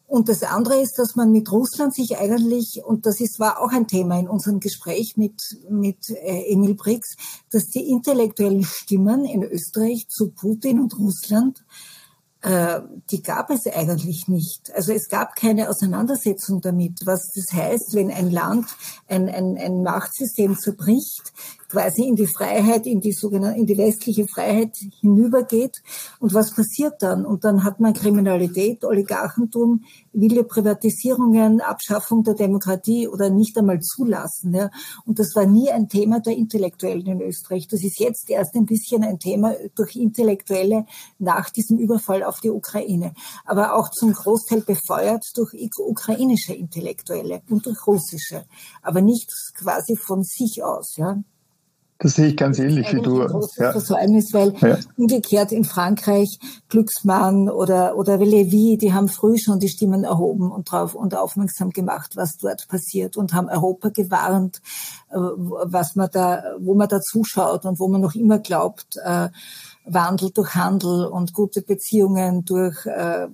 Und 0.07 0.29
das 0.29 0.43
andere 0.43 0.81
ist, 0.81 0.99
dass 0.99 1.15
man 1.15 1.31
mit 1.31 1.51
Russland 1.53 1.95
sich 1.95 2.19
eigentlich, 2.19 2.83
und 2.85 3.07
das 3.07 3.21
ist, 3.21 3.39
war 3.39 3.61
auch 3.61 3.71
ein 3.71 3.87
Thema 3.87 4.19
in 4.19 4.29
unserem 4.29 4.61
Gespräch 4.61 5.17
mit, 5.17 5.41
mit 5.71 6.11
äh, 6.11 6.53
Emil 6.53 6.75
Brix, 6.75 7.17
dass 7.51 7.69
die 7.69 7.89
intellektuellen 7.89 8.65
Stimmen 8.65 9.25
in 9.25 9.43
Österreich 9.43 10.09
zu 10.09 10.31
Putin 10.31 10.81
und 10.81 10.99
Russland 10.99 11.65
die 12.45 13.23
gab 13.23 13.51
es 13.51 13.69
eigentlich 13.69 14.27
nicht. 14.27 14.75
Also 14.75 14.93
es 14.93 15.09
gab 15.09 15.37
keine 15.37 15.69
Auseinandersetzung 15.69 16.61
damit, 16.61 17.01
was 17.05 17.31
das 17.31 17.53
heißt, 17.53 17.95
wenn 17.95 18.11
ein 18.11 18.33
Land 18.33 18.67
ein, 19.07 19.29
ein, 19.29 19.57
ein 19.57 19.85
Machtsystem 19.85 20.59
zerbricht, 20.59 21.33
quasi 21.69 22.03
in 22.03 22.17
die 22.17 22.27
Freiheit, 22.27 22.87
in 22.87 23.01
die 23.01 23.13
sogenannte, 23.13 23.61
in 23.61 23.67
die 23.67 23.79
westliche 23.79 24.27
Freiheit 24.27 24.77
hinübergeht. 25.01 25.83
Und 26.19 26.35
was 26.35 26.53
passiert 26.53 27.01
dann? 27.01 27.25
Und 27.25 27.45
dann 27.45 27.63
hat 27.63 27.79
man 27.79 27.95
Kriminalität, 27.95 28.85
Oligarchentum, 28.85 29.85
wilde 30.13 30.45
Privatisierungen, 30.45 31.61
Abschaffung 31.61 32.23
der 32.23 32.35
Demokratie 32.35 33.09
oder 33.09 33.31
nicht 33.31 33.57
einmal 33.57 33.81
zulassen. 33.81 34.55
Ja. 34.55 34.71
Und 35.05 35.19
das 35.19 35.35
war 35.35 35.47
nie 35.47 35.71
ein 35.71 35.89
Thema 35.89 36.21
der 36.21 36.37
Intellektuellen 36.37 37.07
in 37.07 37.21
Österreich. 37.21 37.69
Das 37.69 37.83
ist 37.83 37.99
jetzt 37.99 38.29
erst 38.31 38.55
ein 38.55 38.67
bisschen 38.67 39.05
ein 39.05 39.19
Thema 39.19 39.55
durch 39.75 39.97
Intellektuelle 39.97 40.87
nach 41.19 41.51
diesem 41.51 41.79
Überfall 41.79 42.23
auf 42.23 42.41
die 42.41 42.51
Ukraine. 42.51 43.15
Aber 43.45 43.75
auch 43.75 43.91
zum 43.91 44.13
Großteil 44.13 44.63
befeuert 44.63 45.25
durch 45.35 45.55
ukrainische 45.79 46.55
Intellektuelle 46.55 47.43
und 47.49 47.67
durch 47.67 47.87
russische. 47.87 48.45
Aber 48.83 49.01
nicht 49.01 49.31
quasi 49.55 49.97
von 49.97 50.23
sich 50.23 50.63
aus. 50.63 50.97
Ja. 50.97 51.23
Das 52.03 52.15
sehe 52.15 52.27
ich 52.27 52.37
ganz 52.37 52.59
ähnlich 52.59 52.93
wie 52.93 53.01
du. 53.01 53.23
Ja. 53.23 53.71
Versäumnis, 53.71 54.35
weil 54.35 54.53
ja. 54.61 54.77
umgekehrt 54.97 55.53
in 55.53 55.65
Frankreich 55.65 56.41
Glücksmann 56.69 57.49
oder 57.49 57.97
oder 57.97 58.17
Lévy, 58.17 58.77
die 58.77 58.93
haben 58.93 59.09
früh 59.09 59.39
schon 59.39 59.61
die 59.61 59.69
Stimmen 59.69 60.03
erhoben 60.03 60.51
und 60.51 60.73
drauf 60.73 60.97
und 60.97 61.15
aufmerksam 61.15 61.71
gemacht, 61.71 62.17
was 62.17 62.39
dort 62.39 62.67
passiert 62.67 63.17
und 63.17 63.35
haben 63.35 63.49
Europa 63.49 63.91
gewarnt, 63.91 64.61
äh, 65.11 65.17
was 65.17 65.95
man 65.95 66.09
da, 66.13 66.43
wo 66.59 66.75
man 66.75 66.89
da 66.89 67.01
zuschaut 67.01 67.67
und 67.67 67.79
wo 67.79 67.87
man 67.87 68.01
noch 68.01 68.17
immer 68.17 68.41
glaubt, 68.41 68.97
äh, 69.05 69.29
Wandel 69.85 70.33
durch 70.33 70.57
Handel 70.57 71.07
und 71.07 71.33
gute 71.33 71.63
Beziehungen 71.63 72.45
durch 72.45 72.85
äh, 72.85 73.29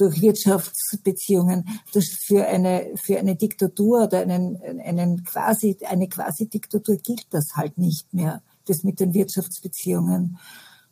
durch 0.00 0.20
Wirtschaftsbeziehungen, 0.22 1.68
das 1.92 2.06
für 2.06 2.46
eine, 2.46 2.90
für 2.96 3.18
eine 3.18 3.36
Diktatur 3.36 4.04
oder 4.04 4.20
einen, 4.20 4.58
einen 4.80 5.24
quasi, 5.24 5.76
eine 5.86 6.08
quasi 6.08 6.48
Diktatur 6.48 6.96
gilt 6.96 7.26
das 7.30 7.54
halt 7.54 7.76
nicht 7.76 8.12
mehr, 8.14 8.42
das 8.66 8.82
mit 8.82 8.98
den 8.98 9.12
Wirtschaftsbeziehungen 9.12 10.38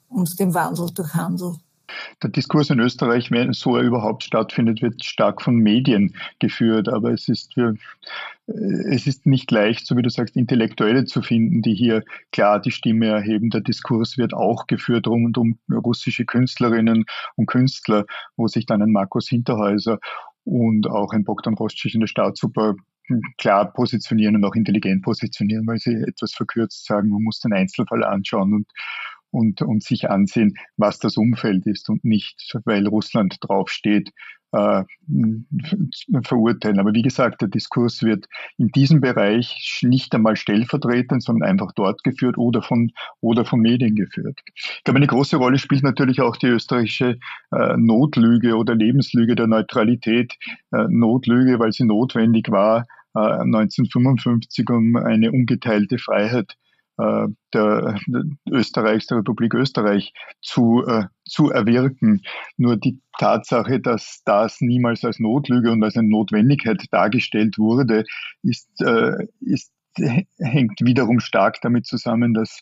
und 0.09 0.39
dem 0.39 0.53
Wandel 0.53 0.91
durch 0.93 1.15
Handel. 1.15 1.57
Der 2.23 2.31
Diskurs 2.31 2.71
in 2.71 2.81
Österreich, 2.81 3.31
wenn 3.31 3.53
so 3.53 3.77
er 3.77 3.83
überhaupt 3.83 4.25
stattfindet, 4.25 4.83
wird 4.83 5.05
stark 5.05 5.41
von 5.41 5.57
Medien 5.57 6.17
geführt. 6.41 6.89
Aber 6.89 7.13
es 7.13 7.29
ist, 7.29 7.57
äh, 7.57 7.75
es 8.47 9.07
ist 9.07 9.27
nicht 9.27 9.51
leicht, 9.51 9.87
so 9.87 9.97
wie 9.97 10.03
du 10.03 10.11
sagst, 10.11 10.37
Intellektuelle 10.37 11.05
zu 11.05 11.23
finden, 11.23 11.63
die 11.63 11.75
hier 11.75 12.03
klar 12.33 12.61
die 12.61 12.73
Stimme 12.73 13.07
erheben. 13.07 13.51
Der 13.51 13.61
Diskurs 13.61 14.19
wird 14.19 14.35
auch 14.35 14.67
geführt 14.67 15.07
rund 15.07 15.39
um 15.39 15.59
russische 15.71 16.25
Künstlerinnen 16.25 17.05
und 17.37 17.47
Künstler, 17.47 18.05
wo 18.37 18.49
sich 18.49 18.67
dann 18.67 18.83
ein 18.83 18.93
Markus 18.93 19.29
Hinterhäuser 19.29 20.01
und 20.45 20.89
auch 20.89 21.13
ein 21.13 21.25
Bogdan 21.25 21.55
Rostschich 21.55 21.95
in 21.95 22.01
der 22.01 22.09
Staatsoper 22.09 22.75
klar 23.39 23.73
positionieren 23.73 24.37
und 24.37 24.45
auch 24.45 24.55
intelligent 24.55 25.03
positionieren, 25.03 25.67
weil 25.67 25.79
sie 25.79 25.95
etwas 25.95 26.33
verkürzt 26.33 26.85
sagen, 26.85 27.09
man 27.09 27.23
muss 27.23 27.41
den 27.41 27.53
Einzelfall 27.53 28.05
anschauen 28.05 28.55
und 28.55 28.67
und, 29.31 29.63
und 29.63 29.83
sich 29.83 30.11
ansehen, 30.11 30.55
was 30.77 30.99
das 30.99 31.17
Umfeld 31.17 31.67
ist 31.67 31.89
und 31.89 32.05
nicht, 32.05 32.57
weil 32.65 32.87
Russland 32.87 33.37
draufsteht, 33.41 34.13
äh, 34.53 34.85
verurteilen. 36.23 36.79
Aber 36.79 36.95
wie 36.95 37.03
gesagt, 37.03 37.43
der 37.43 37.49
Diskurs 37.49 38.03
wird 38.03 38.27
in 38.57 38.69
diesem 38.69 39.01
Bereich 39.01 39.81
nicht 39.83 40.15
einmal 40.15 40.37
stellvertretend, 40.37 41.23
sondern 41.23 41.49
einfach 41.49 41.73
dort 41.73 42.03
geführt 42.03 42.39
oder 42.39 42.63
von, 42.63 42.93
oder 43.21 43.45
von 43.45 43.61
Medien 43.61 43.95
geführt. 43.95 44.41
Ich 44.55 44.85
glaube, 44.85 44.99
eine 44.99 45.07
große 45.07 45.37
Rolle 45.37 45.59
spielt 45.59 45.83
natürlich 45.83 46.21
auch 46.21 46.37
die 46.37 46.47
österreichische 46.47 47.19
äh, 47.53 47.77
Notlüge 47.77 48.57
oder 48.57 48.75
Lebenslüge 48.75 49.35
der 49.35 49.49
Neutralität. 49.49 50.35
Äh, 50.73 50.87
Notlüge, 50.89 51.59
weil 51.59 51.73
sie 51.73 51.85
notwendig 51.85 52.51
war, 52.51 52.87
1955, 53.15 54.69
äh, 54.69 54.73
um 54.73 54.97
eine 54.97 55.33
ungeteilte 55.33 55.99
Freiheit 55.99 56.57
der, 56.99 57.29
der 57.53 58.25
Österreichs, 58.51 59.07
der 59.07 59.19
Republik 59.19 59.55
Österreich 59.55 60.13
zu, 60.43 60.85
äh, 60.87 61.05
zu 61.25 61.51
erwirken. 61.51 62.23
Nur 62.57 62.77
die 62.77 63.01
Tatsache, 63.19 63.81
dass 63.81 64.23
das 64.25 64.61
niemals 64.61 65.05
als 65.05 65.19
Notlüge 65.19 65.71
und 65.71 65.83
als 65.83 65.97
eine 65.97 66.09
Notwendigkeit 66.09 66.85
dargestellt 66.91 67.59
wurde, 67.59 68.05
ist, 68.43 68.69
äh, 68.83 69.27
ist, 69.41 69.73
hängt 70.39 70.81
wiederum 70.81 71.21
stark 71.21 71.61
damit 71.63 71.87
zusammen, 71.87 72.35
dass, 72.35 72.61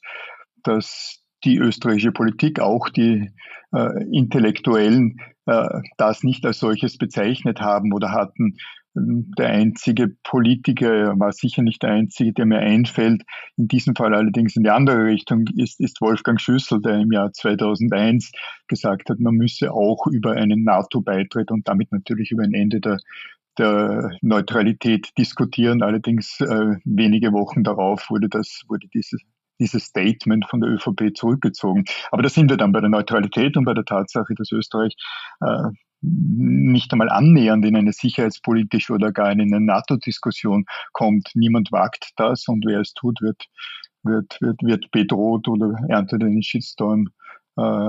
dass 0.63 1.23
die 1.45 1.59
österreichische 1.59 2.13
Politik, 2.13 2.61
auch 2.61 2.89
die 2.89 3.31
äh, 3.73 4.05
Intellektuellen, 4.13 5.19
äh, 5.47 5.81
das 5.97 6.23
nicht 6.23 6.45
als 6.45 6.59
solches 6.59 6.99
bezeichnet 6.99 7.61
haben 7.61 7.93
oder 7.93 8.13
hatten 8.13 8.57
der 8.97 9.49
einzige 9.49 10.09
Politiker, 10.25 11.19
war 11.19 11.33
sicher 11.33 11.63
nicht 11.63 11.83
der 11.83 11.91
einzige, 11.91 12.33
der 12.33 12.47
mir 12.47 12.59
einfällt, 12.59 13.23
in 13.57 13.69
diesem 13.69 13.95
Fall 13.95 14.15
allerdings 14.15 14.57
in 14.57 14.63
die 14.63 14.71
andere 14.71 15.05
Richtung, 15.05 15.45
ist, 15.57 15.81
ist 15.81 16.01
Wolfgang 16.01 16.41
Schüssel, 16.41 16.81
der 16.81 16.99
im 17.01 17.13
Jahr 17.13 17.33
2001 17.33 18.33
gesagt 18.69 19.11
hat, 19.11 19.21
man 19.21 19.35
müsse 19.35 19.73
auch 19.73 20.07
über 20.07 20.33
einen 20.33 20.65
NATO-Beitritt 20.65 21.51
und 21.51 21.69
damit 21.69 21.93
natürlich 21.93 22.31
über 22.31 22.43
ein 22.43 22.55
Ende 22.55 22.81
der, 22.81 22.99
der 23.59 24.11
Neutralität 24.23 25.11
diskutieren. 25.19 25.83
Allerdings 25.83 26.41
äh, 26.41 26.77
wenige 26.85 27.33
Wochen 27.33 27.65
darauf 27.65 28.09
wurde 28.11 28.29
das, 28.29 28.63
wurde 28.69 28.89
dieses 28.89 29.21
dieses 29.59 29.85
Statement 29.85 30.47
von 30.49 30.61
der 30.61 30.71
ÖVP 30.71 31.15
zurückgezogen. 31.15 31.85
Aber 32.11 32.23
da 32.23 32.29
sind 32.29 32.51
wir 32.51 32.57
dann 32.57 32.73
bei 32.73 32.81
der 32.81 32.91
Neutralität 32.91 33.57
und 33.57 33.65
bei 33.65 33.75
der 33.75 33.85
Tatsache, 33.85 34.35
dass 34.35 34.53
Österreich 34.53 34.95
äh, 35.41 35.71
nicht 36.03 36.93
einmal 36.93 37.09
annähernd 37.09 37.65
in 37.65 37.77
eine 37.77 37.93
sicherheitspolitische 37.93 38.93
oder 38.93 39.13
gar 39.13 39.33
in 39.33 39.41
eine 39.41 39.61
NATO-Diskussion 39.61 40.67
kommt. 40.93 41.31
Niemand 41.35 41.73
wagt 41.73 42.11
das 42.17 42.49
und 42.49 42.65
wer 42.67 42.81
es 42.81 42.93
tut, 42.93 43.21
wird, 43.21 43.45
wird, 44.03 44.39
wird, 44.41 44.63
wird 44.63 44.91
bedroht 44.91 45.49
oder 45.49 45.75
erntet 45.89 46.23
einen 46.23 46.43
Shitstorm 46.43 47.09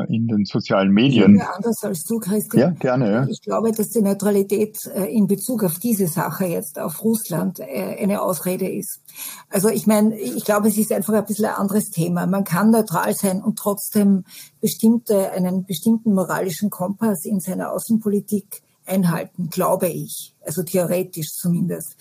in 0.08 0.28
den 0.28 0.46
sozialen 0.46 0.92
Medien. 0.92 1.36
Ich 1.36 1.44
anders 1.44 1.84
als 1.84 2.06
du, 2.06 2.20
Christian. 2.20 2.60
Ja, 2.62 2.70
gerne. 2.70 3.12
Ja. 3.12 3.28
Ich 3.28 3.42
glaube, 3.42 3.74
dass 3.74 3.90
die 3.90 4.02
Neutralität 4.02 4.78
äh, 4.96 5.14
in 5.14 5.28
Bezug 5.28 5.64
auf 5.66 5.78
diese 5.78 6.08
Sache 6.08 6.46
jetzt, 6.46 6.80
auf 6.80 7.04
Russland, 7.04 7.60
äh, 7.60 7.98
eine 8.00 8.22
Ausrede 8.22 8.70
ist. 8.70 9.02
Also 9.50 9.68
ich 9.68 9.86
meine, 9.86 10.18
ich 10.18 10.46
glaube, 10.46 10.70
es 10.70 10.78
ist 10.78 10.94
einfach 10.94 11.14
ein 11.14 11.26
bisschen 11.26 11.46
ein 11.46 11.56
anderes 11.56 11.90
Thema. 11.90 12.26
Man 12.28 12.46
kann 12.46 12.72
neutral 12.72 13.14
sein 13.14 13.44
und 13.44 13.60
trotzdem 13.60 14.24
bestimmte, 14.62 15.32
einen 15.32 15.66
bestimmten 15.66 16.14
moralischen 16.14 16.70
Kompass 16.70 17.26
in 17.26 17.42
seiner 17.42 17.74
Außenpolitik 17.74 18.62
einhalten, 18.88 19.50
glaube 19.50 19.88
ich. 19.90 20.34
Also 20.46 20.64
theoretisch 20.64 21.34
zumindest. 21.34 21.96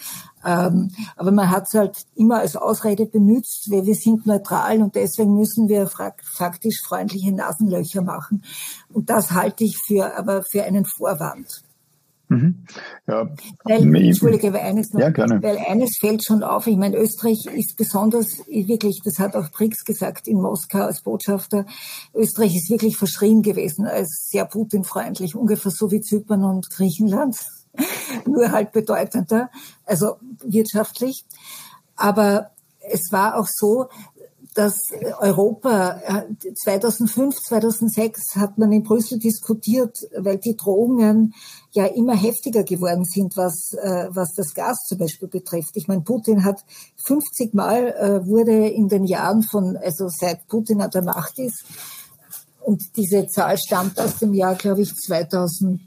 Ähm, 0.44 0.92
aber 1.16 1.32
man 1.32 1.50
hat 1.50 1.64
es 1.66 1.74
halt 1.74 2.06
immer 2.14 2.38
als 2.38 2.56
Ausrede 2.56 3.06
benutzt, 3.06 3.70
weil 3.70 3.84
wir 3.84 3.94
sind 3.94 4.26
neutral 4.26 4.82
und 4.82 4.94
deswegen 4.94 5.34
müssen 5.34 5.68
wir 5.68 5.88
faktisch 5.88 6.82
freundliche 6.82 7.32
Nasenlöcher 7.32 8.02
machen. 8.02 8.44
Und 8.92 9.10
das 9.10 9.32
halte 9.32 9.64
ich 9.64 9.76
für, 9.86 10.16
aber 10.16 10.42
für 10.50 10.62
einen 10.62 10.84
Vorwand. 10.84 11.65
Mhm. 12.28 12.66
Ja. 13.06 13.28
Weil, 13.64 13.95
Entschuldige, 13.97 14.52
weil 14.52 14.61
eines, 14.61 14.92
noch, 14.92 15.00
ja, 15.00 15.11
gerne. 15.11 15.40
weil 15.42 15.59
eines 15.59 15.99
fällt 16.00 16.25
schon 16.25 16.42
auf. 16.42 16.66
Ich 16.66 16.76
meine, 16.76 16.97
Österreich 16.97 17.47
ist 17.47 17.76
besonders, 17.76 18.38
wirklich, 18.49 19.00
das 19.04 19.18
hat 19.18 19.37
auch 19.37 19.50
Brix 19.52 19.85
gesagt 19.85 20.26
in 20.26 20.40
Moskau 20.40 20.80
als 20.80 21.02
Botschafter, 21.02 21.66
Österreich 22.14 22.56
ist 22.56 22.71
wirklich 22.71 22.97
verschrien 22.97 23.42
gewesen 23.42 23.87
als 23.87 24.28
sehr 24.30 24.45
Putin-freundlich, 24.45 25.37
ungefähr 25.37 25.71
so 25.71 25.90
wie 25.90 26.00
Zypern 26.00 26.45
und 26.45 26.68
Griechenland, 26.71 27.37
nur 28.26 28.50
halt 28.50 28.73
bedeutender, 28.73 29.50
also 29.85 30.16
wirtschaftlich. 30.45 31.25
Aber 31.95 32.50
es 32.90 33.12
war 33.12 33.37
auch 33.38 33.47
so, 33.49 33.88
dass 34.56 34.75
Europa 35.20 36.00
2005, 36.54 37.36
2006 37.36 38.36
hat 38.36 38.56
man 38.56 38.72
in 38.72 38.82
Brüssel 38.82 39.18
diskutiert, 39.18 39.98
weil 40.16 40.38
die 40.38 40.56
Drohungen 40.56 41.34
ja 41.72 41.84
immer 41.84 42.16
heftiger 42.16 42.64
geworden 42.64 43.04
sind, 43.04 43.36
was, 43.36 43.75
äh, 43.75 44.08
was 44.10 44.32
das 44.34 44.54
Gas 44.54 44.86
zum 44.86 44.98
Beispiel 44.98 45.28
betrifft. 45.28 45.76
Ich 45.76 45.88
meine, 45.88 46.00
Putin 46.00 46.44
hat 46.44 46.64
50 47.04 47.52
Mal 47.52 47.88
äh, 47.88 48.26
wurde 48.26 48.68
in 48.68 48.88
den 48.88 49.04
Jahren 49.04 49.42
von, 49.42 49.76
also 49.76 50.08
seit 50.08 50.46
Putin 50.48 50.80
an 50.80 50.90
der 50.90 51.02
Macht 51.02 51.38
ist, 51.38 51.64
und 52.60 52.96
diese 52.96 53.28
Zahl 53.28 53.58
stammt 53.58 54.00
aus 54.00 54.18
dem 54.18 54.34
Jahr, 54.34 54.56
glaube 54.56 54.82
ich, 54.82 54.92
2000 54.92 55.80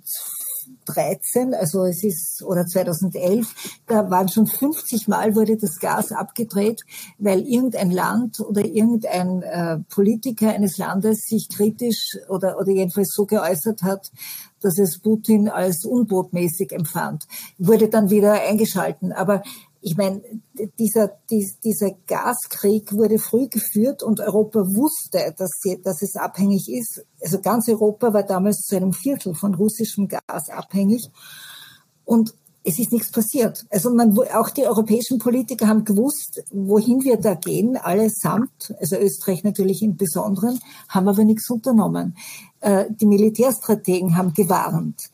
2013, 0.85 1.53
also 1.53 1.85
es 1.85 2.03
ist, 2.03 2.43
oder 2.43 2.65
2011, 2.65 3.81
da 3.87 4.09
waren 4.09 4.29
schon 4.29 4.47
50 4.47 5.07
Mal 5.07 5.35
wurde 5.35 5.57
das 5.57 5.79
Gas 5.79 6.11
abgedreht, 6.11 6.81
weil 7.17 7.41
irgendein 7.41 7.91
Land 7.91 8.39
oder 8.39 8.65
irgendein 8.65 9.41
äh, 9.43 9.79
Politiker 9.89 10.49
eines 10.49 10.77
Landes 10.77 11.25
sich 11.25 11.49
kritisch 11.49 12.17
oder, 12.27 12.57
oder 12.59 12.71
jedenfalls 12.71 13.09
so 13.13 13.25
geäußert 13.25 13.83
hat, 13.83 14.11
dass 14.61 14.77
es 14.77 14.99
Putin 14.99 15.47
als 15.49 15.85
unbotmäßig 15.85 16.71
empfand. 16.71 17.27
Wurde 17.57 17.87
dann 17.89 18.09
wieder 18.09 18.33
eingeschalten. 18.33 19.11
Aber 19.11 19.43
ich 19.81 19.95
meine, 19.95 20.21
dieser, 20.77 21.11
dieser 21.29 21.91
Gaskrieg 22.07 22.91
wurde 22.91 23.17
früh 23.17 23.47
geführt 23.47 24.03
und 24.03 24.19
Europa 24.19 24.59
wusste, 24.59 25.33
dass, 25.37 25.51
sie, 25.61 25.81
dass 25.81 26.01
es 26.01 26.15
abhängig 26.15 26.69
ist. 26.69 27.05
Also 27.21 27.39
ganz 27.39 27.69
Europa 27.69 28.13
war 28.13 28.23
damals 28.23 28.57
zu 28.61 28.75
einem 28.75 28.91
Viertel 28.91 29.33
von 29.35 29.53
russischem 29.53 30.07
Gas 30.07 30.49
abhängig. 30.49 31.09
Und 32.03 32.33
es 32.63 32.77
ist 32.77 32.91
nichts 32.91 33.09
passiert. 33.09 33.65
Also 33.69 33.89
man, 33.93 34.17
auch 34.33 34.49
die 34.49 34.67
europäischen 34.67 35.17
Politiker 35.17 35.67
haben 35.67 35.85
gewusst, 35.85 36.43
wohin 36.51 37.03
wir 37.03 37.17
da 37.17 37.35
gehen, 37.35 37.77
allesamt, 37.77 38.75
also 38.79 38.97
Österreich 38.97 39.43
natürlich 39.43 39.81
im 39.81 39.95
Besonderen, 39.95 40.59
haben 40.89 41.07
aber 41.07 41.23
nichts 41.23 41.49
unternommen. 41.49 42.17
Äh, 42.59 42.85
die 42.89 43.05
Militärstrategen 43.05 44.17
haben 44.17 44.33
gewarnt. 44.33 45.09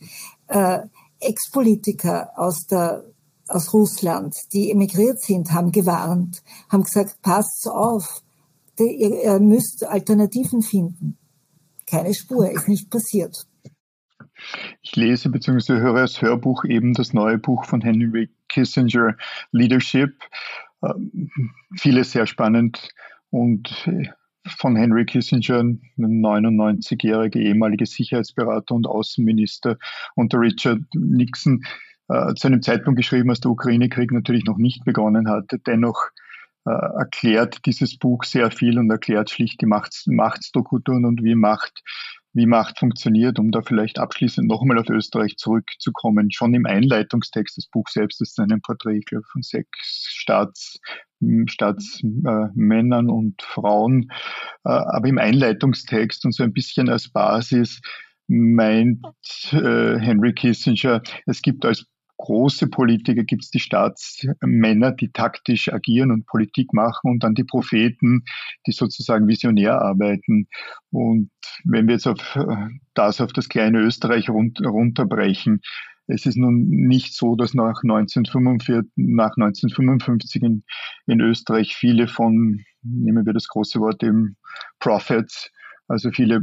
Äh, 0.48 0.79
Ex-Politiker 1.19 2.31
aus 2.36 2.65
der 2.65 3.05
aus 3.47 3.73
Russland, 3.73 4.35
die 4.53 4.71
emigriert 4.71 5.21
sind, 5.21 5.51
haben 5.51 5.71
gewarnt, 5.71 6.43
haben 6.69 6.83
gesagt, 6.83 7.21
passt 7.21 7.67
auf, 7.67 8.21
ihr 8.79 9.39
müsst 9.39 9.85
Alternativen 9.85 10.61
finden. 10.61 11.17
Keine 11.87 12.13
Spur, 12.13 12.49
ist 12.51 12.67
nicht 12.67 12.89
passiert. 12.89 13.47
Ich 14.81 14.95
lese 14.95 15.29
bzw. 15.29 15.79
höre 15.79 16.01
als 16.01 16.21
Hörbuch 16.21 16.65
eben 16.65 16.93
das 16.93 17.13
neue 17.13 17.37
Buch 17.37 17.65
von 17.65 17.81
Henry 17.81 18.29
Kissinger, 18.49 19.15
Leadership. 19.51 20.13
Ähm, 20.83 21.31
vieles 21.77 22.11
sehr 22.11 22.27
spannend 22.27 22.89
und 23.29 23.87
äh, 23.87 24.09
von 24.47 24.75
Henry 24.75 25.05
Kissinger, 25.05 25.59
ein 25.59 25.81
99-jähriger 25.97 27.37
ehemaliger 27.37 27.85
Sicherheitsberater 27.85 28.75
und 28.75 28.85
Außenminister 28.85 29.77
unter 30.15 30.39
Richard 30.39 30.81
Nixon, 30.93 31.63
zu 32.07 32.47
einem 32.47 32.62
Zeitpunkt 32.62 32.97
geschrieben, 32.97 33.29
als 33.29 33.39
der 33.39 33.51
Ukraine-Krieg 33.51 34.12
natürlich 34.12 34.45
noch 34.45 34.57
nicht 34.57 34.83
begonnen 34.85 35.29
hatte. 35.29 35.59
Dennoch 35.59 36.09
äh, 36.65 36.71
erklärt 36.71 37.65
dieses 37.65 37.97
Buch 37.97 38.24
sehr 38.24 38.51
viel 38.51 38.77
und 38.79 38.89
erklärt 38.89 39.29
schlicht 39.29 39.62
die 39.62 39.65
Machts 39.65 40.05
Machtsstrukturen 40.07 41.05
und 41.05 41.24
wie 41.24 41.35
Macht 41.35 41.83
wie 42.35 42.45
Macht 42.47 42.79
funktioniert, 42.79 43.39
um 43.39 43.50
da 43.51 43.62
vielleicht 43.62 43.97
abschließend 43.97 44.47
nochmal 44.47 44.77
auf 44.77 44.89
Österreich 44.89 45.38
zurückzukommen. 45.38 46.31
Schon 46.31 46.53
im 46.53 46.65
Einleitungstext 46.65 47.55
des 47.55 47.67
Buchs 47.67 47.93
selbst 47.93 48.21
ist 48.21 48.38
ein 48.39 48.62
Porträt 48.62 49.00
glaube, 49.05 49.25
von 49.31 49.41
sechs 49.41 50.09
Staats, 50.12 50.79
Staatsmännern 51.47 53.07
äh, 53.07 53.12
und 53.12 53.41
Frauen. 53.41 54.12
Äh, 54.65 54.69
aber 54.69 55.07
im 55.07 55.17
Einleitungstext 55.17 56.25
und 56.25 56.33
so 56.33 56.43
ein 56.43 56.51
bisschen 56.51 56.89
als 56.89 57.09
Basis 57.09 57.79
meint 58.27 59.05
äh, 59.53 59.97
Henry 59.97 60.33
Kissinger, 60.33 61.01
es 61.25 61.41
gibt 61.41 61.63
als 61.63 61.85
große 62.17 62.67
Politiker 62.67 63.24
gibt 63.24 63.43
es 63.43 63.50
die 63.50 63.60
Staatsmänner, 63.60 64.91
die 64.91 65.12
taktisch 65.12 65.72
agieren 65.72 66.12
und 66.12 66.25
Politik 66.25 66.74
machen 66.74 67.12
und 67.12 67.24
dann 67.24 67.36
die 67.36 67.43
Propheten, 67.43 68.24
die 68.67 68.72
sozusagen 68.72 69.27
visionär 69.27 69.81
arbeiten. 69.81 70.48
Und 70.91 71.31
wenn 71.63 71.88
wir 71.88 71.95
jetzt 71.95 72.07
auf 72.07 72.38
das, 72.93 73.22
auf 73.22 73.34
das 73.34 73.50
kleine 73.50 73.79
Österreich 73.79 74.29
runterbrechen, 74.29 75.62
es 76.07 76.25
ist 76.25 76.38
nun 76.38 76.67
nicht 76.67 77.15
so, 77.15 77.36
dass 77.36 77.53
nach 77.53 77.81
1945, 77.84 78.91
nach 78.95 79.36
1955 79.38 80.43
in, 80.43 80.63
in 81.07 81.19
Österreich 81.19 81.75
viele 81.75 82.07
von, 82.07 82.63
nehmen 82.84 83.25
wir 83.25 83.34
das 83.34 83.48
große 83.48 83.79
Wort 83.79 84.03
eben, 84.03 84.38
Prophets, 84.79 85.51
also 85.88 86.12
viele 86.12 86.41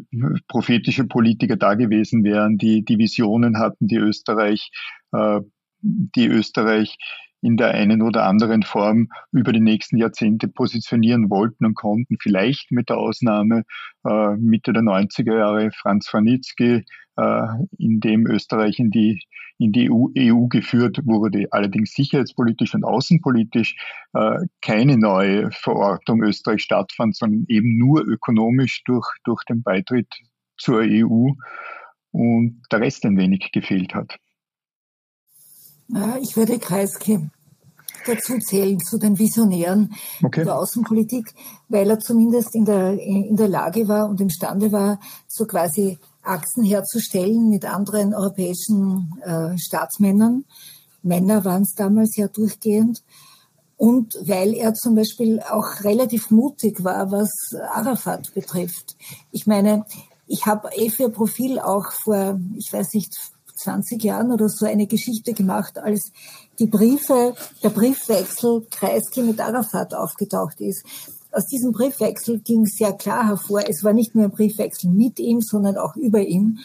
prophetische 0.48 1.04
Politiker 1.04 1.56
da 1.56 1.74
gewesen 1.74 2.24
wären, 2.24 2.58
die, 2.58 2.84
die 2.84 2.98
Visionen 2.98 3.58
hatten, 3.58 3.86
die 3.86 3.96
Österreich 3.96 4.70
äh, 5.12 5.40
die 5.82 6.26
Österreich 6.26 6.96
in 7.42 7.56
der 7.56 7.72
einen 7.72 8.02
oder 8.02 8.24
anderen 8.24 8.62
Form 8.62 9.08
über 9.32 9.52
die 9.52 9.60
nächsten 9.60 9.96
Jahrzehnte 9.96 10.46
positionieren 10.46 11.28
wollten 11.28 11.66
und 11.66 11.74
konnten. 11.74 12.16
Vielleicht 12.20 12.70
mit 12.70 12.88
der 12.88 12.98
Ausnahme 12.98 13.64
äh, 14.04 14.36
Mitte 14.36 14.72
der 14.72 14.82
90er 14.82 15.36
Jahre 15.36 15.70
Franz 15.72 16.08
Franitzky, 16.08 16.84
äh, 17.16 17.46
in 17.78 18.00
dem 18.00 18.26
Österreich 18.26 18.78
in 18.78 18.90
die, 18.90 19.20
in 19.58 19.72
die 19.72 19.90
EU, 19.90 20.06
EU 20.16 20.46
geführt 20.46 21.00
wurde. 21.04 21.48
Allerdings 21.50 21.92
sicherheitspolitisch 21.94 22.74
und 22.74 22.84
außenpolitisch 22.84 23.74
äh, 24.14 24.38
keine 24.60 24.96
neue 24.96 25.50
Verortung 25.50 26.22
Österreich 26.22 26.62
stattfand, 26.62 27.16
sondern 27.16 27.44
eben 27.48 27.76
nur 27.76 28.06
ökonomisch 28.06 28.84
durch, 28.84 29.06
durch 29.24 29.42
den 29.44 29.64
Beitritt 29.64 30.08
zur 30.56 30.82
EU 30.82 31.32
und 32.12 32.62
der 32.70 32.80
Rest 32.80 33.04
ein 33.04 33.16
wenig 33.16 33.50
gefehlt 33.52 33.94
hat. 33.94 34.16
Ich 36.20 36.36
würde 36.36 36.58
Kreisky 36.58 37.30
dazu 38.06 38.38
zählen, 38.38 38.80
zu 38.80 38.98
den 38.98 39.18
Visionären 39.18 39.94
okay. 40.22 40.44
der 40.44 40.58
Außenpolitik, 40.58 41.34
weil 41.68 41.90
er 41.90 42.00
zumindest 42.00 42.54
in 42.54 42.64
der, 42.64 42.98
in 42.98 43.36
der 43.36 43.48
Lage 43.48 43.88
war 43.88 44.08
und 44.08 44.20
imstande 44.20 44.72
war, 44.72 44.98
so 45.28 45.46
quasi 45.46 45.98
Achsen 46.22 46.64
herzustellen 46.64 47.48
mit 47.48 47.64
anderen 47.64 48.14
europäischen 48.14 49.12
äh, 49.24 49.56
Staatsmännern. 49.58 50.44
Männer 51.02 51.44
waren 51.44 51.62
es 51.62 51.74
damals 51.74 52.16
ja 52.16 52.28
durchgehend. 52.28 53.02
Und 53.76 54.16
weil 54.22 54.54
er 54.54 54.74
zum 54.74 54.94
Beispiel 54.94 55.40
auch 55.40 55.82
relativ 55.82 56.30
mutig 56.30 56.84
war, 56.84 57.10
was 57.10 57.30
Arafat 57.72 58.32
betrifft. 58.32 58.96
Ich 59.32 59.48
meine, 59.48 59.84
ich 60.28 60.46
habe 60.46 60.70
eh 60.76 60.88
für 60.88 61.08
Profil 61.08 61.58
auch 61.58 61.90
vor, 62.04 62.38
ich 62.56 62.72
weiß 62.72 62.94
nicht, 62.94 63.12
20 63.62 64.02
Jahren 64.02 64.32
oder 64.32 64.48
so 64.48 64.66
eine 64.66 64.86
Geschichte 64.86 65.32
gemacht, 65.32 65.78
als 65.78 66.12
die 66.58 66.66
Briefe, 66.66 67.34
der 67.62 67.70
Briefwechsel 67.70 68.66
Kreisky 68.70 69.22
mit 69.22 69.40
Arafat 69.40 69.94
aufgetaucht 69.94 70.60
ist. 70.60 70.84
Aus 71.30 71.46
diesem 71.46 71.72
Briefwechsel 71.72 72.40
ging 72.40 72.66
sehr 72.66 72.92
klar 72.92 73.26
hervor, 73.26 73.62
es 73.66 73.82
war 73.82 73.92
nicht 73.92 74.14
nur 74.14 74.24
ein 74.24 74.30
Briefwechsel 74.30 74.90
mit 74.90 75.18
ihm, 75.18 75.40
sondern 75.40 75.78
auch 75.78 75.96
über 75.96 76.20
ihm. 76.20 76.58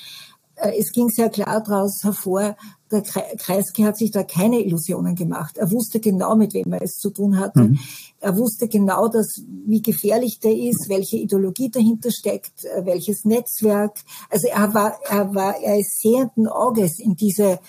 Äh, 0.57 0.79
es 0.79 0.91
ging 0.91 1.09
sehr 1.09 1.29
klar 1.29 1.63
daraus 1.63 2.03
hervor, 2.03 2.55
der 2.91 3.01
Kreisky 3.01 3.83
hat 3.83 3.97
sich 3.97 4.11
da 4.11 4.23
keine 4.23 4.61
Illusionen 4.61 5.15
gemacht. 5.15 5.57
Er 5.57 5.69
wusste 5.71 5.99
genau, 5.99 6.35
mit 6.35 6.53
wem 6.53 6.71
er 6.71 6.81
es 6.81 6.95
zu 6.95 7.09
tun 7.09 7.37
hatte. 7.37 7.63
Mhm. 7.63 7.79
Er 8.21 8.37
wusste 8.37 8.69
genau, 8.69 9.09
dass, 9.09 9.41
wie 9.65 9.81
gefährlich 9.81 10.39
der 10.39 10.55
ist, 10.55 10.87
welche 10.87 11.17
Ideologie 11.17 11.69
dahinter 11.69 12.11
steckt, 12.11 12.63
äh, 12.63 12.85
welches 12.85 13.25
Netzwerk. 13.25 13.97
Also 14.29 14.47
er 14.47 14.73
war, 14.73 14.99
er 15.09 15.35
war, 15.35 15.61
er 15.61 15.79
ist 15.79 16.01
sehenden 16.01 16.47
Auges 16.47 16.99
in 16.99 17.15
diese, 17.15 17.59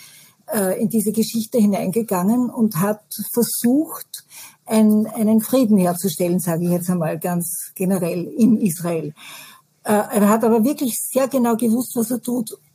äh, 0.54 0.80
in 0.80 0.88
diese 0.88 1.12
Geschichte 1.12 1.58
hineingegangen 1.58 2.48
und 2.48 2.76
hat 2.76 3.02
versucht, 3.32 4.24
ein, 4.66 5.06
einen 5.06 5.40
Frieden 5.40 5.78
herzustellen, 5.78 6.40
sage 6.40 6.64
ich 6.64 6.70
jetzt 6.70 6.90
einmal 6.90 7.18
ganz 7.18 7.72
generell 7.74 8.24
in 8.24 8.58
Israel. 8.58 9.14
Äh, 9.88 9.92
er 9.92 10.28
hat 10.28 10.44
aber 10.44 10.64
wirklich 10.64 10.96
sehr 11.00 11.28
genau 11.28 11.56
gewusst, 11.56 11.96
was 11.96 12.10
er 12.10 12.20
tut. 12.20 12.58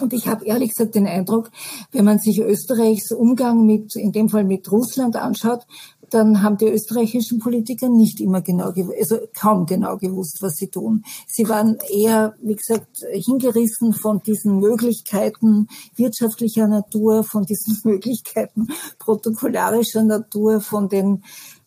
Und 0.00 0.12
ich 0.12 0.26
habe 0.26 0.44
ehrlich 0.46 0.70
gesagt 0.70 0.94
den 0.94 1.06
Eindruck, 1.06 1.50
wenn 1.92 2.06
man 2.06 2.18
sich 2.18 2.40
Österreichs 2.40 3.12
Umgang 3.12 3.66
mit, 3.66 3.94
in 3.94 4.10
dem 4.10 4.30
Fall 4.30 4.42
mit 4.42 4.72
Russland 4.72 5.16
anschaut, 5.16 5.66
dann 6.10 6.42
haben 6.42 6.56
die 6.56 6.66
österreichischen 6.66 7.40
Politiker 7.40 7.88
nicht 7.88 8.20
immer 8.20 8.40
genau, 8.40 8.72
also 8.98 9.18
kaum 9.38 9.66
genau 9.66 9.96
gewusst, 9.96 10.38
was 10.40 10.56
sie 10.56 10.68
tun. 10.68 11.04
Sie 11.26 11.48
waren 11.48 11.78
eher, 11.90 12.34
wie 12.40 12.54
gesagt, 12.54 13.04
hingerissen 13.12 13.92
von 13.92 14.20
diesen 14.22 14.58
Möglichkeiten 14.60 15.68
wirtschaftlicher 15.96 16.68
Natur, 16.68 17.24
von 17.24 17.44
diesen 17.44 17.78
Möglichkeiten 17.84 18.68
protokollarischer 18.98 20.04
Natur, 20.04 20.60
von 20.60 20.88
den 20.88 21.22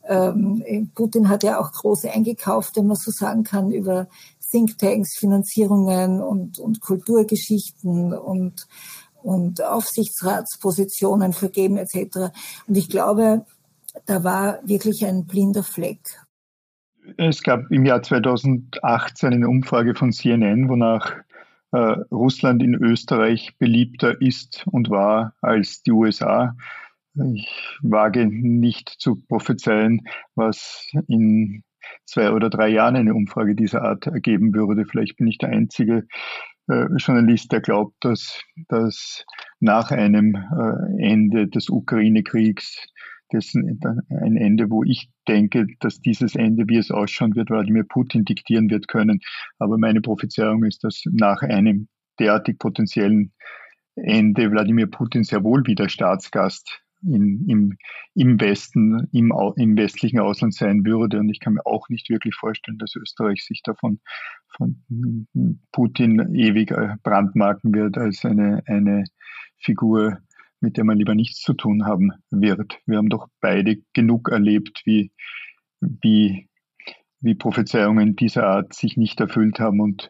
ähm, 0.08 0.92
Putin 0.96 1.30
hat 1.30 1.44
ja 1.44 1.60
auch 1.60 1.72
groß 1.72 2.06
eingekauft, 2.06 2.78
wenn 2.78 2.88
man 2.88 2.96
so 2.96 3.12
sagen 3.12 3.44
kann, 3.44 3.72
über 3.72 4.08
Thinktanks, 4.52 5.18
Finanzierungen 5.18 6.22
und, 6.22 6.60
und 6.60 6.82
Kulturgeschichten 6.82 8.14
und, 8.14 8.68
und 9.22 9.64
Aufsichtsratspositionen 9.64 11.34
vergeben 11.34 11.78
etc. 11.78 12.32
Und 12.68 12.78
ich 12.78 12.90
glaube, 12.90 13.46
da 14.06 14.24
war 14.24 14.60
wirklich 14.64 15.06
ein 15.06 15.26
blinder 15.26 15.64
Fleck. 15.64 16.00
Es 17.16 17.42
gab 17.42 17.72
im 17.72 17.86
Jahr 17.86 18.04
2018 18.04 19.34
eine 19.34 19.48
Umfrage 19.48 19.96
von 19.96 20.12
CNN, 20.12 20.68
wonach 20.68 21.16
äh, 21.72 21.78
Russland 22.12 22.62
in 22.62 22.76
Österreich 22.76 23.56
beliebter 23.58 24.22
ist 24.22 24.66
und 24.68 24.90
war 24.90 25.34
als 25.42 25.84
die 25.84 25.92
USA. 25.92 26.56
Ich 27.34 27.50
wage 27.82 28.28
nicht 28.28 28.90
zu 28.90 29.16
prophezeien, 29.16 30.08
was 30.36 30.88
in 31.08 31.64
zwei 32.06 32.32
oder 32.32 32.50
drei 32.50 32.70
Jahren 32.70 32.96
eine 32.96 33.14
Umfrage 33.14 33.56
dieser 33.56 33.84
Art 33.84 34.08
ergeben 34.08 34.54
würde. 34.54 34.86
Vielleicht 34.86 35.18
bin 35.18 35.28
ich 35.28 35.38
der 35.38 35.50
Einzige. 35.50 36.08
äh, 36.70 36.86
Journalist, 36.98 37.52
der 37.52 37.62
glaubt, 37.62 37.96
dass, 38.02 38.42
dass 38.68 39.26
nach 39.60 39.92
einem 39.92 40.36
äh, 40.36 41.04
Ende 41.04 41.48
des 41.48 41.70
Ukraine-Kriegs 41.70 42.88
dessen 43.32 43.80
ein 44.10 44.38
Ende, 44.38 44.70
wo 44.70 44.84
ich 44.84 45.10
denke, 45.28 45.68
dass 45.80 46.00
dieses 46.00 46.36
Ende, 46.36 46.66
wie 46.68 46.78
es 46.78 46.92
ausschauen 46.92 47.36
wird, 47.36 47.50
Wladimir 47.50 47.84
Putin 47.84 48.24
diktieren 48.24 48.70
wird 48.70 48.88
können. 48.88 49.20
Aber 49.60 49.78
meine 49.78 50.02
Prophezeiung 50.02 50.64
ist, 50.64 50.84
dass 50.84 51.04
nach 51.12 51.42
einem 51.42 51.90
derartig 52.20 52.58
potenziellen 52.58 53.34
Ende 53.96 54.52
Wladimir 54.52 54.88
Putin 54.88 55.24
sehr 55.24 55.44
wohl 55.44 55.66
wieder 55.66 55.90
Staatsgast 55.90 56.82
in, 57.08 57.46
im, 57.48 57.78
im 58.14 58.40
Westen, 58.40 59.08
im, 59.12 59.34
im 59.56 59.78
westlichen 59.78 60.20
Ausland 60.20 60.54
sein 60.54 60.86
würde. 60.86 61.20
Und 61.20 61.30
ich 61.30 61.40
kann 61.40 61.54
mir 61.54 61.66
auch 61.66 61.90
nicht 61.90 62.10
wirklich 62.10 62.36
vorstellen, 62.36 62.78
dass 62.78 62.96
Österreich 62.96 63.44
sich 63.44 63.62
davon 63.64 64.00
von 64.56 65.28
Putin 65.72 66.36
ewig 66.36 66.72
äh, 66.72 66.96
brandmarken 67.04 67.74
wird 67.74 67.98
als 67.98 68.26
eine, 68.26 68.64
eine 68.66 69.06
Figur, 69.58 70.20
mit 70.60 70.78
der 70.78 70.84
man 70.84 70.98
lieber 70.98 71.16
nichts 71.16 71.42
zu 71.42 71.54
tun 71.54 71.86
haben 71.86 72.12
wird. 72.32 72.80
Wir 72.86 72.98
haben 72.98 73.10
doch 73.10 73.28
beide 73.42 73.78
genug 73.94 74.30
erlebt, 74.30 74.82
wie, 74.86 75.12
wie, 75.80 76.50
wie 77.20 77.36
Prophezeiungen 77.36 78.16
dieser 78.16 78.48
Art 78.48 78.74
sich 78.74 78.98
nicht 78.98 79.20
erfüllt 79.20 79.60
haben 79.60 79.80
und, 79.80 80.10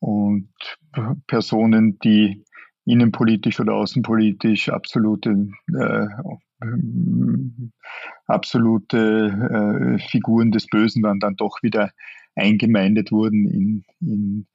und 0.00 0.52
Personen, 1.26 1.98
die 2.00 2.44
innenpolitisch 2.86 3.60
oder 3.60 3.74
außenpolitisch 3.74 4.70
absolute 4.70 5.48
äh, 5.74 6.06
absolute 8.26 9.98
äh, 9.98 9.98
Figuren 10.08 10.52
des 10.52 10.66
Bösen 10.66 11.02
waren, 11.02 11.20
dann 11.20 11.36
doch 11.36 11.62
wieder 11.62 11.90
eingemeindet 12.34 13.12
wurden 13.12 13.46
in, 13.46 13.84
in 14.00 14.46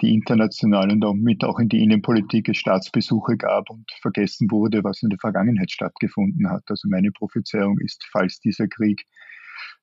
die 0.00 0.14
internationale 0.14 0.92
und 0.92 1.00
damit 1.00 1.44
auch 1.44 1.58
in 1.58 1.68
die 1.68 1.82
Innenpolitik 1.82 2.48
es 2.48 2.56
Staatsbesuche 2.56 3.36
gab 3.36 3.68
und 3.68 3.90
vergessen 4.00 4.50
wurde, 4.50 4.82
was 4.82 5.02
in 5.02 5.10
der 5.10 5.18
Vergangenheit 5.18 5.70
stattgefunden 5.70 6.48
hat. 6.48 6.62
Also 6.68 6.88
meine 6.88 7.10
Prophezeiung 7.12 7.78
ist, 7.78 8.06
falls 8.10 8.40
dieser 8.40 8.66
Krieg 8.66 9.04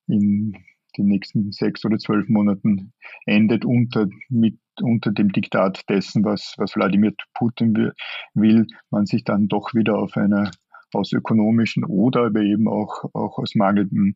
in 0.08 0.54
den 0.98 1.08
nächsten 1.08 1.52
sechs 1.52 1.86
oder 1.86 1.98
zwölf 1.98 2.28
Monaten 2.30 2.94
endet 3.26 3.66
unter, 3.66 4.08
mit, 4.30 4.60
unter 4.82 5.12
dem 5.12 5.32
Diktat 5.32 5.88
dessen, 5.90 6.24
was, 6.24 6.56
was 6.58 6.76
Wladimir 6.76 7.14
Putin 7.34 7.94
will, 8.34 8.68
man 8.90 9.06
sich 9.06 9.24
dann 9.24 9.48
doch 9.48 9.74
wieder 9.74 9.98
auf 9.98 10.18
einer 10.18 10.52
aus 10.94 11.12
ökonomischen 11.12 11.84
oder 11.84 12.28
aber 12.28 12.42
eben 12.42 12.68
auch, 12.68 13.04
auch 13.14 13.38
aus, 13.38 13.56
mangelnden, 13.56 14.16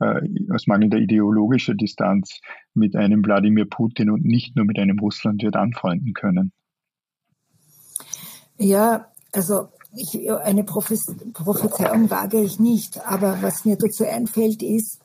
äh, 0.00 0.20
aus 0.52 0.66
mangelnder 0.66 0.98
ideologischer 0.98 1.74
Distanz 1.74 2.40
mit 2.74 2.96
einem 2.96 3.24
Wladimir 3.24 3.66
Putin 3.66 4.10
und 4.10 4.24
nicht 4.24 4.56
nur 4.56 4.64
mit 4.64 4.78
einem 4.78 4.98
Russland 4.98 5.42
wird 5.42 5.56
anfreunden 5.56 6.14
können. 6.14 6.52
Ja, 8.58 9.12
also 9.32 9.68
ich, 9.94 10.30
eine 10.30 10.64
Prophezeiung 10.64 12.10
wage 12.10 12.40
ich 12.40 12.58
nicht, 12.58 13.04
aber 13.06 13.42
was 13.42 13.64
mir 13.64 13.76
dazu 13.76 14.04
einfällt 14.04 14.62
ist, 14.62 15.00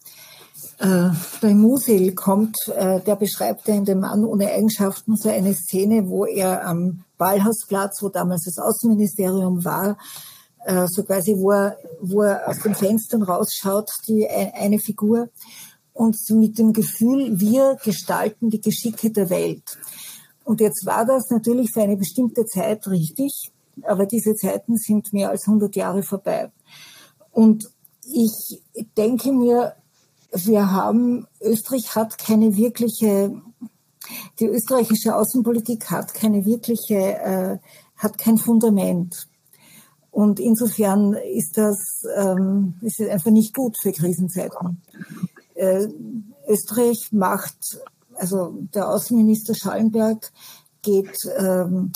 bei 1.42 1.54
Musil 1.54 2.14
kommt, 2.16 2.58
äh, 2.76 3.00
der 3.02 3.16
beschreibt 3.16 3.68
ja 3.68 3.76
in 3.76 3.86
dem 3.86 4.00
Mann 4.00 4.24
ohne 4.24 4.52
Eigenschaften 4.52 5.16
so 5.16 5.30
eine 5.30 5.54
Szene, 5.54 6.08
wo 6.08 6.26
er 6.26 6.66
am 6.66 7.04
Ballhausplatz, 7.18 8.02
wo 8.02 8.10
damals 8.10 8.46
das 8.46 8.58
Außenministerium 8.58 9.64
war, 9.64 9.98
äh, 10.66 10.88
so 10.90 11.04
quasi, 11.04 11.36
wo 11.38 11.52
er, 11.52 11.78
wo 12.02 12.24
er 12.24 12.48
aus 12.48 12.60
den 12.60 12.76
Fenstern 12.76 13.24
rausschaut, 13.24 13.90
die 14.08 14.28
eine 14.28 14.80
Figur 14.80 15.30
und 15.94 16.18
mit 16.32 16.58
dem 16.58 16.74
Gefühl, 16.74 17.40
wir 17.40 17.78
gestalten 17.84 18.50
die 18.50 18.62
Geschicke 18.62 19.12
der 19.12 19.30
Welt. 19.30 19.78
Und 20.44 20.62
jetzt 20.62 20.86
war 20.86 21.06
das 21.06 21.30
natürlich 21.30 21.72
für 21.72 21.82
eine 21.82 21.98
bestimmte 21.98 22.46
Zeit 22.46 22.88
richtig, 22.88 23.52
aber 23.84 24.06
diese 24.06 24.36
Zeiten 24.36 24.78
sind 24.78 25.14
mehr 25.14 25.30
als 25.30 25.48
100 25.48 25.76
Jahre 25.76 26.04
vorbei. 26.04 26.52
Und 27.32 27.70
ich 28.04 28.62
denke 28.98 29.32
mir, 29.32 29.76
wir 30.32 30.72
haben, 30.72 31.28
Österreich 31.42 31.96
hat 31.96 32.18
keine 32.18 32.56
wirkliche, 32.56 33.42
die 34.40 34.46
österreichische 34.46 35.16
Außenpolitik 35.16 35.92
hat 35.92 36.14
keine 36.14 36.46
wirkliche, 36.46 36.96
äh, 36.96 37.58
hat 37.98 38.18
kein 38.18 38.38
Fundament. 38.38 39.28
Und 40.10 40.40
insofern 40.40 41.14
ist 41.14 41.58
das, 41.58 42.04
ähm, 42.18 42.76
ist 42.82 43.00
einfach 43.02 43.32
nicht 43.32 43.56
gut 43.56 43.78
für 43.82 43.92
Krisenzeiten. 43.92 44.82
Äh, 45.56 45.88
Österreich 46.48 47.12
macht, 47.12 47.80
also 48.16 48.54
der 48.74 48.90
Außenminister 48.90 49.56
Schallenberg 49.56 50.32
geht 50.82 51.18
ähm, 51.38 51.92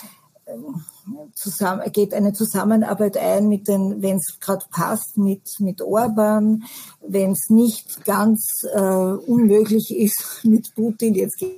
zusammen, 1.33 1.91
geht 1.91 2.13
eine 2.13 2.33
Zusammenarbeit 2.33 3.17
ein 3.17 3.47
mit 3.47 3.67
den, 3.67 4.01
wenn 4.01 4.17
es 4.17 4.39
gerade 4.39 4.65
passt, 4.71 5.17
mit, 5.17 5.43
mit 5.59 5.81
Orban, 5.81 6.63
wenn 7.07 7.31
es 7.31 7.49
nicht 7.49 8.05
ganz 8.05 8.65
äh, 8.73 8.79
unmöglich 8.79 9.95
ist 9.95 10.39
mit 10.43 10.73
Putin, 10.75 11.13
jetzt 11.13 11.37
geht 11.39 11.57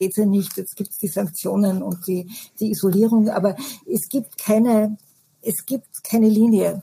es 0.00 0.16
ja 0.16 0.26
nicht, 0.26 0.56
jetzt 0.56 0.76
gibt 0.76 0.90
es 0.90 0.98
die 0.98 1.08
Sanktionen 1.08 1.82
und 1.82 2.06
die, 2.06 2.30
die 2.60 2.70
Isolierung, 2.70 3.28
aber 3.28 3.56
es 3.86 4.08
gibt 4.08 4.38
keine, 4.38 4.96
es 5.42 5.66
gibt 5.66 6.04
keine 6.04 6.28
Linie. 6.28 6.82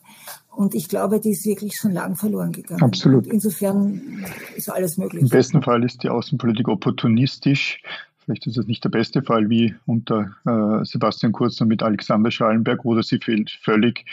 Und 0.52 0.74
ich 0.74 0.88
glaube, 0.88 1.20
die 1.20 1.32
ist 1.32 1.46
wirklich 1.46 1.74
schon 1.76 1.92
lang 1.92 2.16
verloren 2.16 2.54
gegangen. 2.54 2.82
Absolut. 2.82 3.26
Und 3.26 3.34
insofern 3.34 4.26
ist 4.56 4.70
alles 4.70 4.98
möglich. 4.98 5.24
Im 5.24 5.30
besten 5.30 5.62
Fall 5.62 5.84
ist 5.84 6.04
die 6.04 6.10
Außenpolitik 6.10 6.70
opportunistisch 6.70 7.82
Vielleicht 8.26 8.48
ist 8.48 8.58
es 8.58 8.66
nicht 8.66 8.84
der 8.84 8.90
beste 8.90 9.22
Fall 9.22 9.50
wie 9.50 9.76
unter 9.86 10.36
äh, 10.46 10.84
Sebastian 10.84 11.32
Kurz 11.32 11.62
und 11.62 11.68
mit 11.68 11.84
Alexander 11.84 12.32
Schallenberg, 12.32 12.84
oder 12.84 13.04
sie 13.04 13.20
fehlt 13.20 13.52
völlig, 13.62 14.06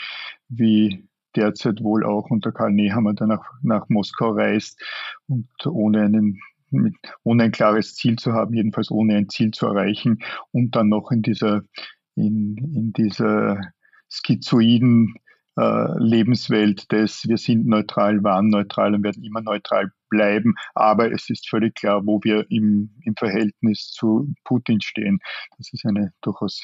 wie 0.49 1.07
derzeit 1.35 1.81
wohl 1.81 2.05
auch 2.05 2.29
unter 2.29 2.51
Karl 2.51 2.71
Nehammer, 2.71 3.15
der 3.15 3.25
nach, 3.25 3.43
nach 3.63 3.89
Moskau 3.89 4.31
reist 4.33 4.79
und 5.27 5.47
ohne 5.65 6.03
einen 6.03 6.39
mit, 6.69 6.95
ohne 7.23 7.43
ein 7.43 7.51
klares 7.51 7.95
Ziel 7.95 8.17
zu 8.17 8.33
haben, 8.33 8.53
jedenfalls 8.53 8.91
ohne 8.91 9.15
ein 9.15 9.29
Ziel 9.29 9.51
zu 9.51 9.67
erreichen 9.67 10.19
und 10.51 10.75
dann 10.75 10.89
noch 10.89 11.11
in 11.11 11.21
dieser, 11.21 11.63
in, 12.15 12.57
in 12.57 12.93
dieser 12.93 13.61
schizoiden 14.09 15.15
äh, 15.55 15.99
Lebenswelt 15.99 16.91
des 16.91 17.27
wir 17.27 17.37
sind 17.37 17.67
neutral, 17.67 18.23
waren 18.23 18.49
neutral 18.49 18.95
und 18.95 19.03
werden 19.03 19.23
immer 19.23 19.41
neutral 19.41 19.91
bleiben. 20.13 20.53
Aber 20.75 21.11
es 21.11 21.29
ist 21.29 21.49
völlig 21.49 21.75
klar, 21.75 22.05
wo 22.05 22.19
wir 22.23 22.45
im, 22.49 22.89
im 23.03 23.15
Verhältnis 23.15 23.91
zu 23.91 24.33
Putin 24.43 24.79
stehen. 24.81 25.19
Das 25.57 25.73
ist 25.73 25.85
eine 25.85 26.13
durchaus 26.21 26.61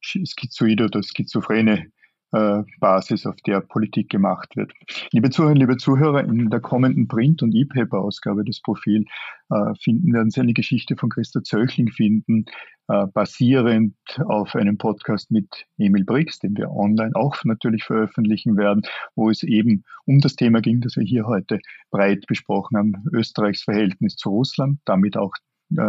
schizoide 0.00 0.84
oder 0.84 1.02
schizophrene 1.02 1.86
Basis, 2.32 3.26
auf 3.26 3.36
der 3.46 3.60
Politik 3.60 4.08
gemacht 4.08 4.56
wird. 4.56 4.72
Liebe 5.12 5.28
Zuhörerinnen, 5.28 5.60
liebe 5.60 5.76
Zuhörer, 5.76 6.24
in 6.24 6.48
der 6.48 6.60
kommenden 6.60 7.06
Print- 7.06 7.42
und 7.42 7.54
E-Paper-Ausgabe 7.54 8.44
des 8.44 8.62
Profil 8.62 9.04
äh, 9.50 9.74
finden 9.82 10.14
werden 10.14 10.30
Sie 10.30 10.40
eine 10.40 10.54
Geschichte 10.54 10.96
von 10.96 11.10
Christa 11.10 11.42
Zöchling 11.42 11.90
finden, 11.90 12.46
äh, 12.88 13.06
basierend 13.12 13.94
auf 14.26 14.54
einem 14.54 14.78
Podcast 14.78 15.30
mit 15.30 15.66
Emil 15.76 16.04
Brix, 16.04 16.38
den 16.38 16.56
wir 16.56 16.70
online 16.70 17.14
auch 17.14 17.36
natürlich 17.44 17.84
veröffentlichen 17.84 18.56
werden, 18.56 18.82
wo 19.14 19.28
es 19.28 19.42
eben 19.42 19.84
um 20.06 20.20
das 20.20 20.34
Thema 20.34 20.62
ging, 20.62 20.80
das 20.80 20.96
wir 20.96 21.04
hier 21.04 21.26
heute 21.26 21.58
breit 21.90 22.24
besprochen 22.26 22.78
haben, 22.78 22.94
Österreichs 23.12 23.62
Verhältnis 23.62 24.16
zu 24.16 24.30
Russland, 24.30 24.78
damit 24.86 25.16
auch 25.16 25.34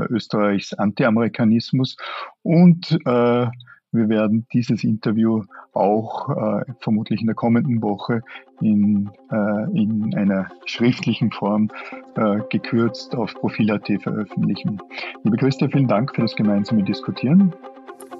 Österreichs 0.10 0.74
Anti-Amerikanismus 0.74 1.98
und 2.42 2.98
äh, 3.06 3.48
wir 3.94 4.10
werden 4.10 4.46
dieses 4.52 4.84
Interview 4.84 5.44
auch 5.74 6.30
äh, 6.30 6.66
vermutlich 6.80 7.22
in 7.22 7.28
der 7.28 7.36
kommenden 7.36 7.82
Woche 7.82 8.22
in, 8.62 9.10
äh, 9.32 9.80
in 9.80 10.14
einer 10.16 10.48
schriftlichen 10.66 11.32
Form 11.32 11.70
äh, 12.16 12.40
gekürzt 12.50 13.16
auf 13.16 13.34
Profil.at 13.36 13.88
veröffentlichen. 14.02 14.82
Liebe 15.24 15.38
Christa, 15.38 15.68
vielen 15.68 15.88
Dank 15.88 16.14
für 16.16 16.22
das 16.22 16.36
gemeinsame 16.36 16.84
Diskutieren. 16.84 17.54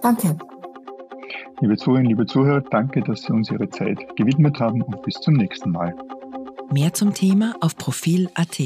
Danke. 0.02 0.38
Liebe 1.60 1.78
Zuhörerinnen, 1.78 2.10
liebe 2.10 2.26
Zuhörer, 2.26 2.62
danke, 2.62 3.02
dass 3.02 3.24
Sie 3.24 3.34
uns 3.34 3.50
Ihre 3.50 3.70
Zeit 3.70 4.16
gewidmet 4.16 4.60
haben 4.60 4.82
und 4.82 5.02
bis 5.02 5.16
zum 5.16 5.36
nächsten 5.36 5.72
Mal. 5.72 5.96
Mehr 6.72 6.94
zum 6.94 7.14
Thema 7.14 7.56
auf 7.62 7.78
Profil.at. 7.78 8.60